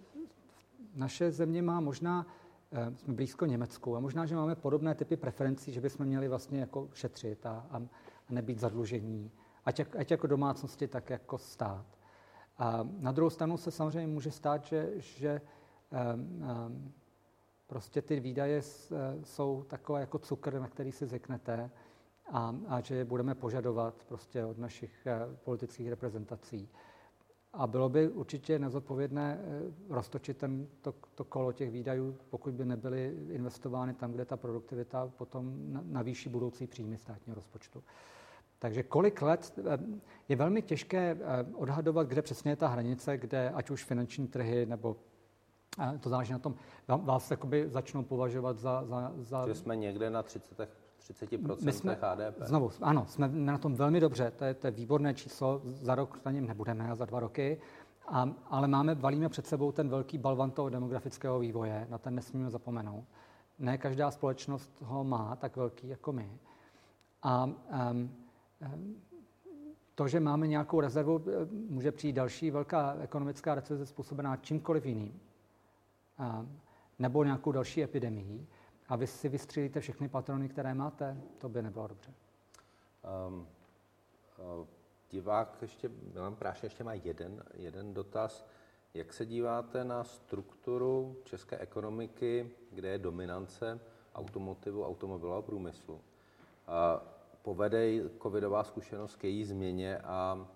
[0.95, 2.25] naše země má možná,
[2.71, 6.59] eh, jsme blízko Německu a možná, že máme podobné typy preferencí, že bychom měli vlastně
[6.59, 7.81] jako šetřit a, a
[8.29, 9.31] nebýt zadlužení,
[9.65, 11.85] ať, ať jako domácnosti, tak jako stát.
[12.57, 15.41] A na druhou stranu se samozřejmě může stát, že, že
[16.13, 16.93] um, um,
[17.71, 21.71] prostě ty výdaje eh, jsou takové jako cukr, na který si zvyknete
[22.31, 26.69] a, a že je budeme požadovat prostě od našich eh, politických reprezentací.
[27.53, 32.65] A bylo by určitě nezodpovědné eh, roztočit ten, to, to kolo těch výdajů, pokud by
[32.65, 35.53] nebyly investovány tam, kde ta produktivita potom
[35.83, 37.83] navýší budoucí příjmy státního rozpočtu.
[38.59, 39.59] Takže kolik let,
[40.29, 41.17] je velmi těžké
[41.55, 44.97] odhadovat, kde přesně je ta hranice, kde ať už finanční trhy nebo
[45.99, 46.55] to záleží na tom,
[46.87, 48.85] vás jakoby začnou považovat za...
[48.85, 49.47] za, za...
[49.47, 50.69] Že jsme někde na 30,
[50.99, 52.41] 30% My jsme, HDP.
[52.41, 56.19] Znovu, ano, jsme na tom velmi dobře, to je, to je výborné číslo, za rok
[56.25, 57.61] na něm nebudeme a za dva roky,
[58.07, 62.49] a, ale máme, valíme před sebou ten velký balvan toho demografického vývoje, na ten nesmíme
[62.49, 63.05] zapomenout.
[63.59, 66.39] Ne každá společnost ho má tak velký jako my.
[67.23, 68.11] A um,
[69.95, 75.19] to, že máme nějakou rezervu, eh, může přijít další velká ekonomická recese způsobená čímkoliv jiným,
[76.99, 78.47] nebo nějakou další epidemii,
[78.91, 82.13] a vy si vystřílíte všechny patrony, které máte, to by nebylo dobře.
[83.27, 83.47] Um,
[84.59, 84.67] uh,
[85.09, 88.47] divák ještě, Milan Práše ještě má jeden, jeden dotaz.
[88.93, 93.79] Jak se díváte na strukturu české ekonomiky, kde je dominance
[94.15, 95.93] automotivu, automobilového průmyslu?
[95.93, 96.01] Uh,
[97.41, 100.47] povede covidová zkušenost k její změně a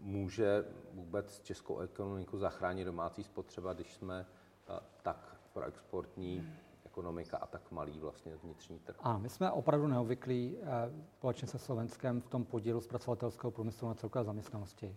[0.00, 4.26] může vůbec českou ekonomiku zachránit domácí spotřeba, když jsme
[5.02, 6.48] tak proexportní
[6.96, 8.96] ekonomika a tak malý vlastně vnitřní trh.
[9.00, 10.66] A my jsme opravdu neobvyklí eh,
[11.12, 14.96] společně se Slovenskem v tom podílu zpracovatelského průmyslu na celkové zaměstnanosti.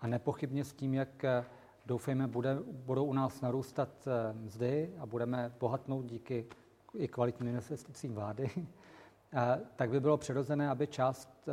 [0.00, 1.44] A nepochybně s tím, jak eh,
[1.86, 6.46] doufejme, bude, budou u nás narůstat eh, mzdy a budeme bohatnout díky
[6.94, 8.50] i kvalitním investicím vlády,
[9.76, 11.48] tak by bylo přirozené, aby část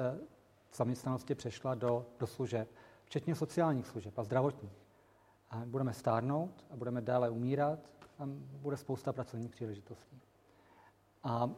[0.74, 2.68] zaměstnanosti přešla do, do služeb,
[3.06, 4.81] včetně sociálních služeb a zdravotních.
[5.52, 7.92] A budeme stárnout a budeme dále umírat
[8.22, 10.22] tam bude spousta pracovních příležitostí.
[11.24, 11.50] A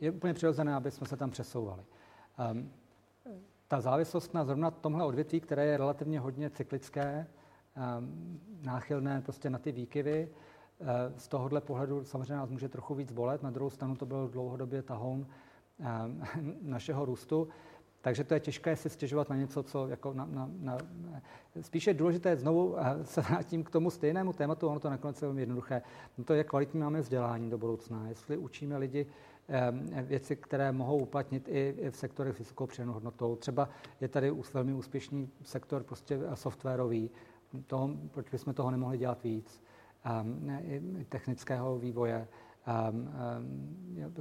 [0.00, 1.82] je úplně přirozené, aby jsme se tam přesouvali.
[2.52, 2.72] Um,
[3.68, 7.26] ta závislost na zrovna tomhle odvětví, které je relativně hodně cyklické,
[7.98, 10.28] um, náchylné prostě na ty výkyvy,
[10.78, 13.42] uh, z tohohle pohledu samozřejmě nás může trochu víc bolet.
[13.42, 15.26] Na druhou stranu to byl dlouhodobě tahoun
[15.78, 16.22] um,
[16.62, 17.48] našeho růstu.
[18.02, 20.78] Takže to je těžké si stěžovat na něco, co jako na, na, na,
[21.60, 25.28] spíše je důležité znovu eh, se vrátím k tomu stejnému tématu, ono to nakonec je
[25.28, 25.82] velmi jednoduché.
[26.18, 29.06] No to, jak kvalitní máme vzdělání do budoucna, jestli učíme lidi
[29.48, 33.36] eh, věci, které mohou uplatnit i v sektorech s vysokou přidanou hodnotou.
[33.36, 33.68] Třeba
[34.00, 37.10] je tady velmi úspěšný sektor prostě softwarový,
[37.66, 39.62] toho, proč bychom toho nemohli dělat víc,
[40.04, 42.28] eh, technického vývoje,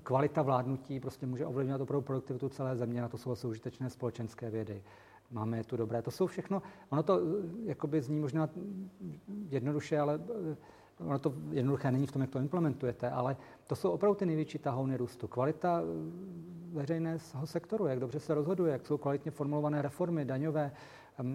[0.04, 4.50] kvalita vládnutí prostě může ovlivňovat opravdu produktivitu celé země, na to jsou vlastně užitečné společenské
[4.50, 4.84] vědy.
[5.32, 6.02] Máme je tu dobré.
[6.02, 8.50] To jsou všechno, ono to eh, jakoby zní možná
[9.50, 10.20] jednoduše, ale
[10.52, 10.58] eh,
[11.00, 13.38] ono to jednoduché není v tom, jak to implementujete, ale
[13.68, 15.28] to jsou opravdu ty největší tahouny růstu.
[15.28, 15.86] Kvalita eh,
[16.74, 20.72] veřejného sektoru, jak dobře se rozhoduje, jak jsou kvalitně formulované reformy daňové,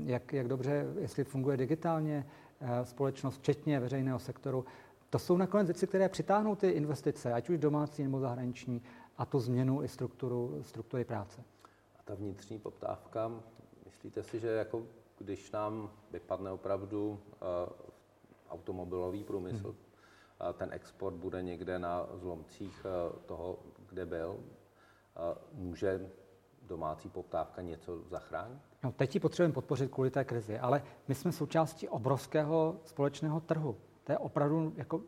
[0.04, 2.26] jak, jak dobře, jestli funguje digitálně
[2.82, 4.64] společnost, včetně veřejného sektoru.
[5.16, 8.82] To jsou nakonec věci, které přitáhnou ty investice, ať už domácí nebo zahraniční,
[9.18, 11.44] a tu změnu i strukturu, struktury práce.
[11.98, 13.30] A ta vnitřní poptávka,
[13.84, 14.82] myslíte si, že jako
[15.18, 17.18] když nám vypadne opravdu uh,
[18.50, 20.48] automobilový průmysl, hmm.
[20.48, 23.58] uh, ten export bude někde na zlomcích uh, toho,
[23.88, 26.10] kde byl, uh, může
[26.62, 28.58] domácí poptávka něco zachránit?
[28.82, 33.76] No, teď ji potřebujeme podpořit kvůli té krizi, ale my jsme součástí obrovského společného trhu.
[34.06, 35.02] To je opravdu jako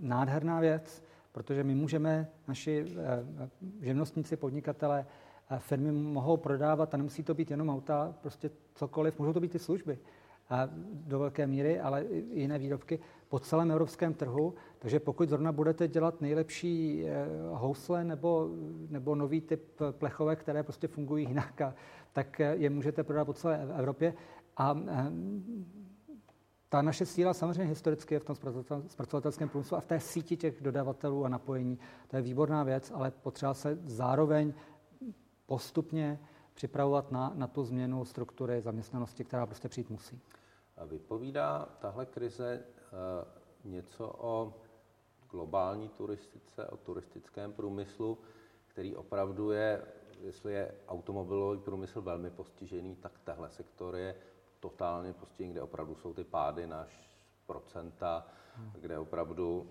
[0.00, 3.48] nádherná věc, protože my můžeme, naši eh,
[3.80, 5.06] živnostníci, podnikatele,
[5.50, 9.54] eh, firmy mohou prodávat a nemusí to být jenom auta, prostě cokoliv, můžou to být
[9.54, 9.98] i služby
[10.50, 14.54] a do velké míry, ale i jiné výrobky po celém evropském trhu.
[14.78, 18.48] Takže pokud zrovna budete dělat nejlepší eh, housle nebo,
[18.90, 21.62] nebo nový typ plechovek, které prostě fungují jinak,
[22.12, 24.14] tak je můžete prodat po celé Evropě.
[24.56, 24.76] A
[26.74, 28.36] ta naše síla samozřejmě historicky je v tom
[28.86, 31.78] zpracovatelském průmyslu a v té síti těch dodavatelů a napojení.
[32.08, 34.54] To je výborná věc, ale potřeba se zároveň
[35.46, 36.18] postupně
[36.54, 40.20] připravovat na, na tu změnu struktury zaměstnanosti, která prostě přijít musí.
[40.76, 42.62] A vypovídá tahle krize
[43.64, 44.54] uh, něco o
[45.30, 48.18] globální turistice, o turistickém průmyslu,
[48.66, 49.82] který opravdu je,
[50.20, 54.14] jestli je automobilový průmysl velmi postižený, tak tahle sektor je
[54.64, 56.86] totálně prostě kde opravdu jsou ty pády na
[57.46, 58.70] procenta, hmm.
[58.80, 59.70] kde opravdu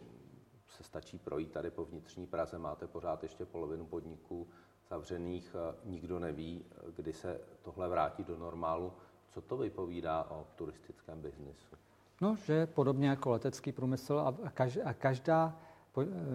[0.67, 4.47] se stačí projít tady po vnitřní Praze, máte pořád ještě polovinu podniků
[4.89, 6.65] zavřených, nikdo neví,
[6.95, 8.93] kdy se tohle vrátí do normálu.
[9.29, 11.75] Co to vypovídá o turistickém biznisu?
[12.21, 14.35] No, že podobně jako letecký průmysl
[14.83, 15.59] a každá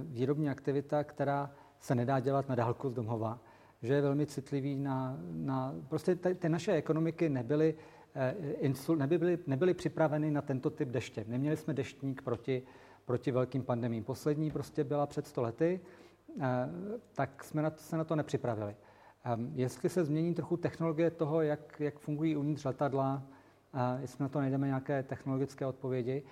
[0.03, 3.39] výrobní aktivita, která se nedá dělat na dálku z domova,
[3.83, 7.75] že je velmi citlivý na, na prostě ty naše ekonomiky nebyly
[8.59, 11.25] insul, nebyly, nebyly připraveny na tento typ deště.
[11.29, 12.63] Neměli jsme deštník proti,
[13.05, 14.05] proti velkým pandemím.
[14.05, 15.81] Poslední prostě byla před 100 lety,
[17.15, 18.77] tak jsme na, se na to nepřipravili.
[19.55, 23.23] Jestli se změní trochu technologie toho, jak, jak fungují uvnitř letadla,
[24.01, 26.23] jestli na to najdeme nějaké technologické odpovědi,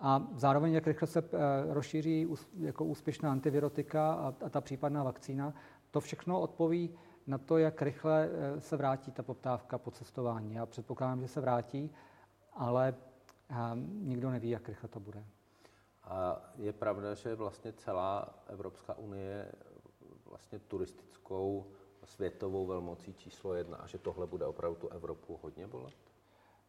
[0.00, 1.22] a zároveň, jak rychle se
[1.68, 2.26] rozšíří
[2.58, 5.54] jako úspěšná antivirotika a, a ta případná vakcína,
[5.90, 6.90] to všechno odpoví
[7.28, 10.54] na to, jak rychle eh, se vrátí ta poptávka po cestování.
[10.54, 11.90] Já předpokládám, že se vrátí,
[12.52, 12.94] ale
[13.50, 13.54] eh,
[13.84, 15.24] nikdo neví, jak rychle to bude.
[16.04, 19.52] A je pravda, že vlastně celá Evropská unie
[20.26, 21.66] vlastně turistickou
[22.04, 25.94] světovou velmocí číslo jedna a že tohle bude opravdu tu Evropu hodně bolet?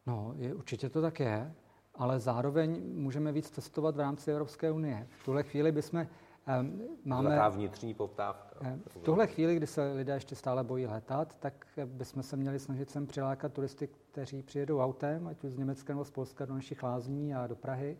[0.06, 1.54] No, je, určitě to tak je,
[1.94, 5.06] ale zároveň můžeme víc cestovat v rámci Evropské unie.
[5.10, 6.08] V tuhle chvíli bychom Ehm,
[7.04, 7.30] máme...
[7.30, 8.56] Taká vnitřní poptávka.
[8.60, 12.58] Ehm, v tuhle chvíli, kdy se lidé ještě stále bojí letat, tak bychom se měli
[12.58, 16.54] snažit sem přilákat turisty, kteří přijedou autem, ať už z Německa nebo z Polska do
[16.54, 17.98] našich lázní a do Prahy.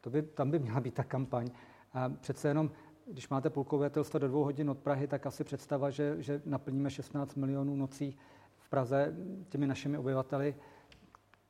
[0.00, 1.50] To by, tam by měla být ta kampaň.
[1.92, 2.70] A přece jenom,
[3.06, 6.90] když máte půlkové obyvatelstva do dvou hodin od Prahy, tak asi představa, že, že naplníme
[6.90, 8.16] 16 milionů nocí
[8.58, 9.14] v Praze
[9.48, 10.54] těmi našimi obyvateli,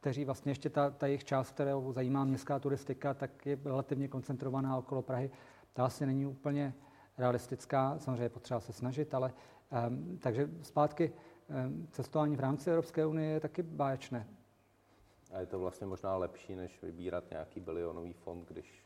[0.00, 4.78] kteří vlastně ještě ta, ta jejich část, kterou zajímá městská turistika, tak je relativně koncentrovaná
[4.78, 5.30] okolo Prahy
[5.72, 6.74] ta asi není úplně
[7.18, 9.32] realistická, samozřejmě je potřeba se snažit, ale
[9.88, 11.12] um, takže zpátky
[11.66, 14.26] um, cestování v rámci Evropské unie je taky báječné.
[15.32, 18.84] A je to vlastně možná lepší, než vybírat nějaký bilionový fond, když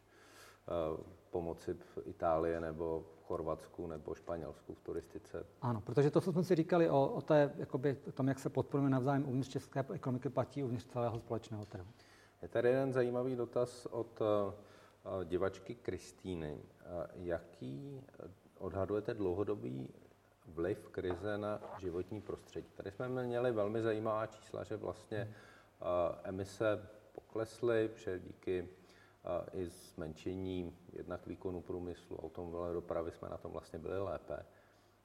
[0.92, 5.46] uh, pomoci v Itálii nebo v Chorvatsku nebo Španělsku v turistice.
[5.62, 8.90] Ano, protože to, co jsme si říkali o, o, té, jakoby, tom, jak se podporujeme
[8.90, 11.86] navzájem uvnitř české ekonomiky, platí uvnitř celého společného trhu.
[12.42, 14.26] Je tady jeden zajímavý dotaz od uh,
[15.24, 16.62] divačky Kristýny.
[17.14, 18.02] Jaký
[18.58, 19.94] odhadujete dlouhodobý
[20.46, 22.68] vliv krize na životní prostředí?
[22.74, 25.34] Tady jsme měli velmi zajímavá čísla, že vlastně
[26.22, 28.68] emise poklesly, že díky
[29.52, 34.46] i zmenšení jednak výkonu průmyslu, automobilové dopravy jsme na tom vlastně byli lépe,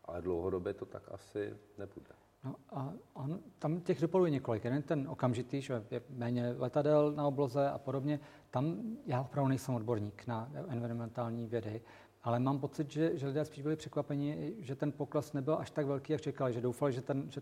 [0.05, 2.15] ale dlouhodobě to tak asi nebude.
[2.43, 4.63] No a on, tam těch dopadů je několik.
[4.63, 8.19] Jeden ten okamžitý, že je méně letadel na obloze a podobně.
[8.51, 11.81] Tam já opravdu nejsem odborník na environmentální vědy,
[12.23, 15.85] ale mám pocit, že, že lidé spíš byli překvapeni, že ten pokles nebyl až tak
[15.85, 17.41] velký, jak čekali, že doufali, že, ten, že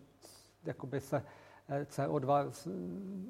[0.65, 1.23] jakoby se
[1.69, 2.51] eh, CO2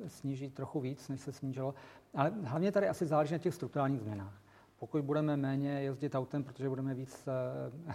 [0.07, 1.73] sníží trochu víc, než se snížilo.
[2.13, 4.41] Ale hlavně tady asi záleží na těch strukturálních změnách.
[4.79, 7.93] Pokud budeme méně jezdit autem, protože budeme víc eh,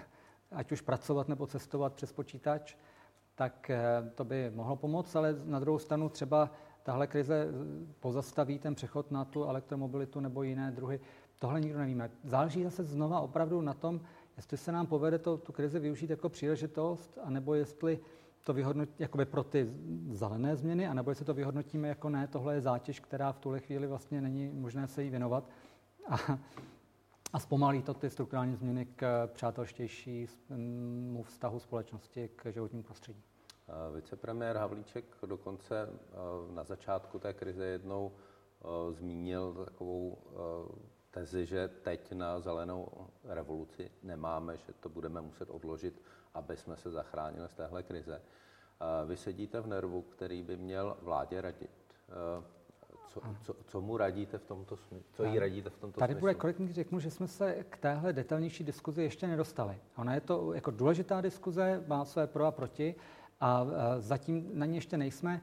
[0.50, 2.76] ať už pracovat nebo cestovat přes počítač,
[3.42, 6.50] tak eh, to by mohlo pomoct, ale na druhou stranu třeba
[6.82, 7.48] tahle krize
[8.00, 11.00] pozastaví ten přechod na tu elektromobilitu nebo jiné druhy.
[11.38, 12.10] Tohle nikdo nevíme.
[12.24, 14.00] Záleží zase znova opravdu na tom,
[14.36, 17.98] jestli se nám povede to, tu krizi využít jako příležitost, anebo jestli
[18.44, 19.72] to vyhodnotí jakoby pro ty
[20.10, 23.86] zelené změny, anebo jestli to vyhodnotíme jako ne, tohle je zátěž, která v tuhle chvíli
[23.86, 25.48] vlastně není možné se jí věnovat.
[26.08, 26.38] A,
[27.32, 33.22] a zpomalí to ty strukturální změny k přátelštějšímu vztahu společnosti k životnímu prostředí.
[33.94, 35.88] Vicepremiér Havlíček dokonce
[36.50, 38.12] na začátku té krize jednou
[38.90, 40.18] zmínil takovou
[41.10, 42.88] tezi, že teď na zelenou
[43.24, 46.02] revoluci nemáme, že to budeme muset odložit,
[46.34, 48.22] aby jsme se zachránili z téhle krize.
[49.06, 51.70] Vy sedíte v nervu, který by měl vládě radit.
[53.08, 55.12] Co, co, co mu radíte v tomto smyslu?
[55.12, 58.64] Co jí radíte v tomto Tady bude korektní řeknu, že jsme se k téhle detailnější
[58.64, 59.78] diskuzi ještě nedostali.
[59.96, 62.94] Ona je to jako důležitá diskuze, má své pro a proti,
[63.42, 63.66] a
[63.98, 65.40] zatím na ní ještě nejsme.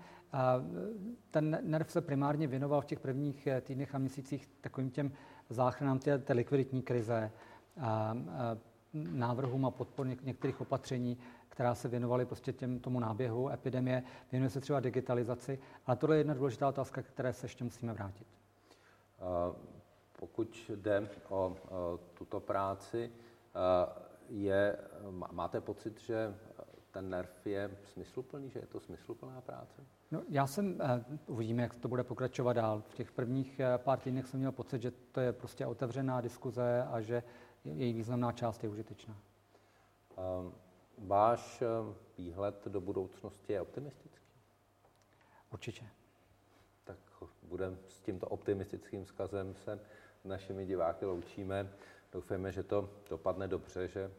[1.31, 5.11] Ten NERV se primárně věnoval v těch prvních eh, týdnech a měsících takovým těm
[5.49, 7.31] záchranám té, té likviditní krize,
[8.93, 11.17] návrhům a podpor některých opatření,
[11.49, 16.19] která se věnovaly prostě těm, tomu náběhu epidemie, věnuje se třeba digitalizaci, ale tohle je
[16.19, 18.27] jedna důležitá otázka, které se ještě musíme vrátit.
[20.19, 21.55] Pokud jde o
[22.13, 23.11] tuto práci,
[24.29, 24.77] je,
[25.31, 26.35] máte pocit, že
[26.91, 29.81] ten nerv je smysluplný, že je to smysluplná práce?
[30.11, 32.83] No, já jsem, uh, uvidíme, jak to bude pokračovat dál.
[32.89, 36.83] V těch prvních uh, pár týdnech jsem měl pocit, že to je prostě otevřená diskuze
[36.83, 37.23] a že
[37.65, 39.17] její významná část je užitečná.
[40.17, 40.51] Uh,
[40.97, 44.29] váš uh, výhled do budoucnosti je optimistický?
[45.53, 45.85] Určitě.
[46.83, 46.97] Tak
[47.43, 49.79] budeme s tímto optimistickým vzkazem se
[50.25, 51.69] našimi diváky loučíme.
[52.11, 54.11] Doufejme, že to dopadne dobře, že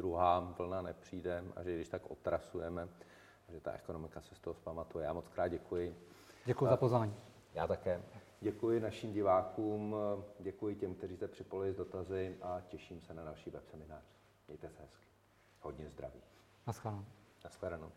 [0.00, 2.88] druhá vlna nepřijde a že když tak otrasujeme,
[3.48, 5.04] že ta ekonomika se z toho zpamatuje.
[5.04, 5.96] Já moc krát děkuji.
[6.44, 7.14] Děkuji za pozvání.
[7.54, 8.02] Já také.
[8.40, 9.96] Děkuji našim divákům,
[10.38, 14.04] děkuji těm, kteří jste připojili z dotazy a těším se na další web seminář.
[14.48, 15.06] Mějte se hezky.
[15.60, 16.20] Hodně zdraví.
[16.66, 17.04] Naschledanou.
[17.44, 17.92] Naschledanou.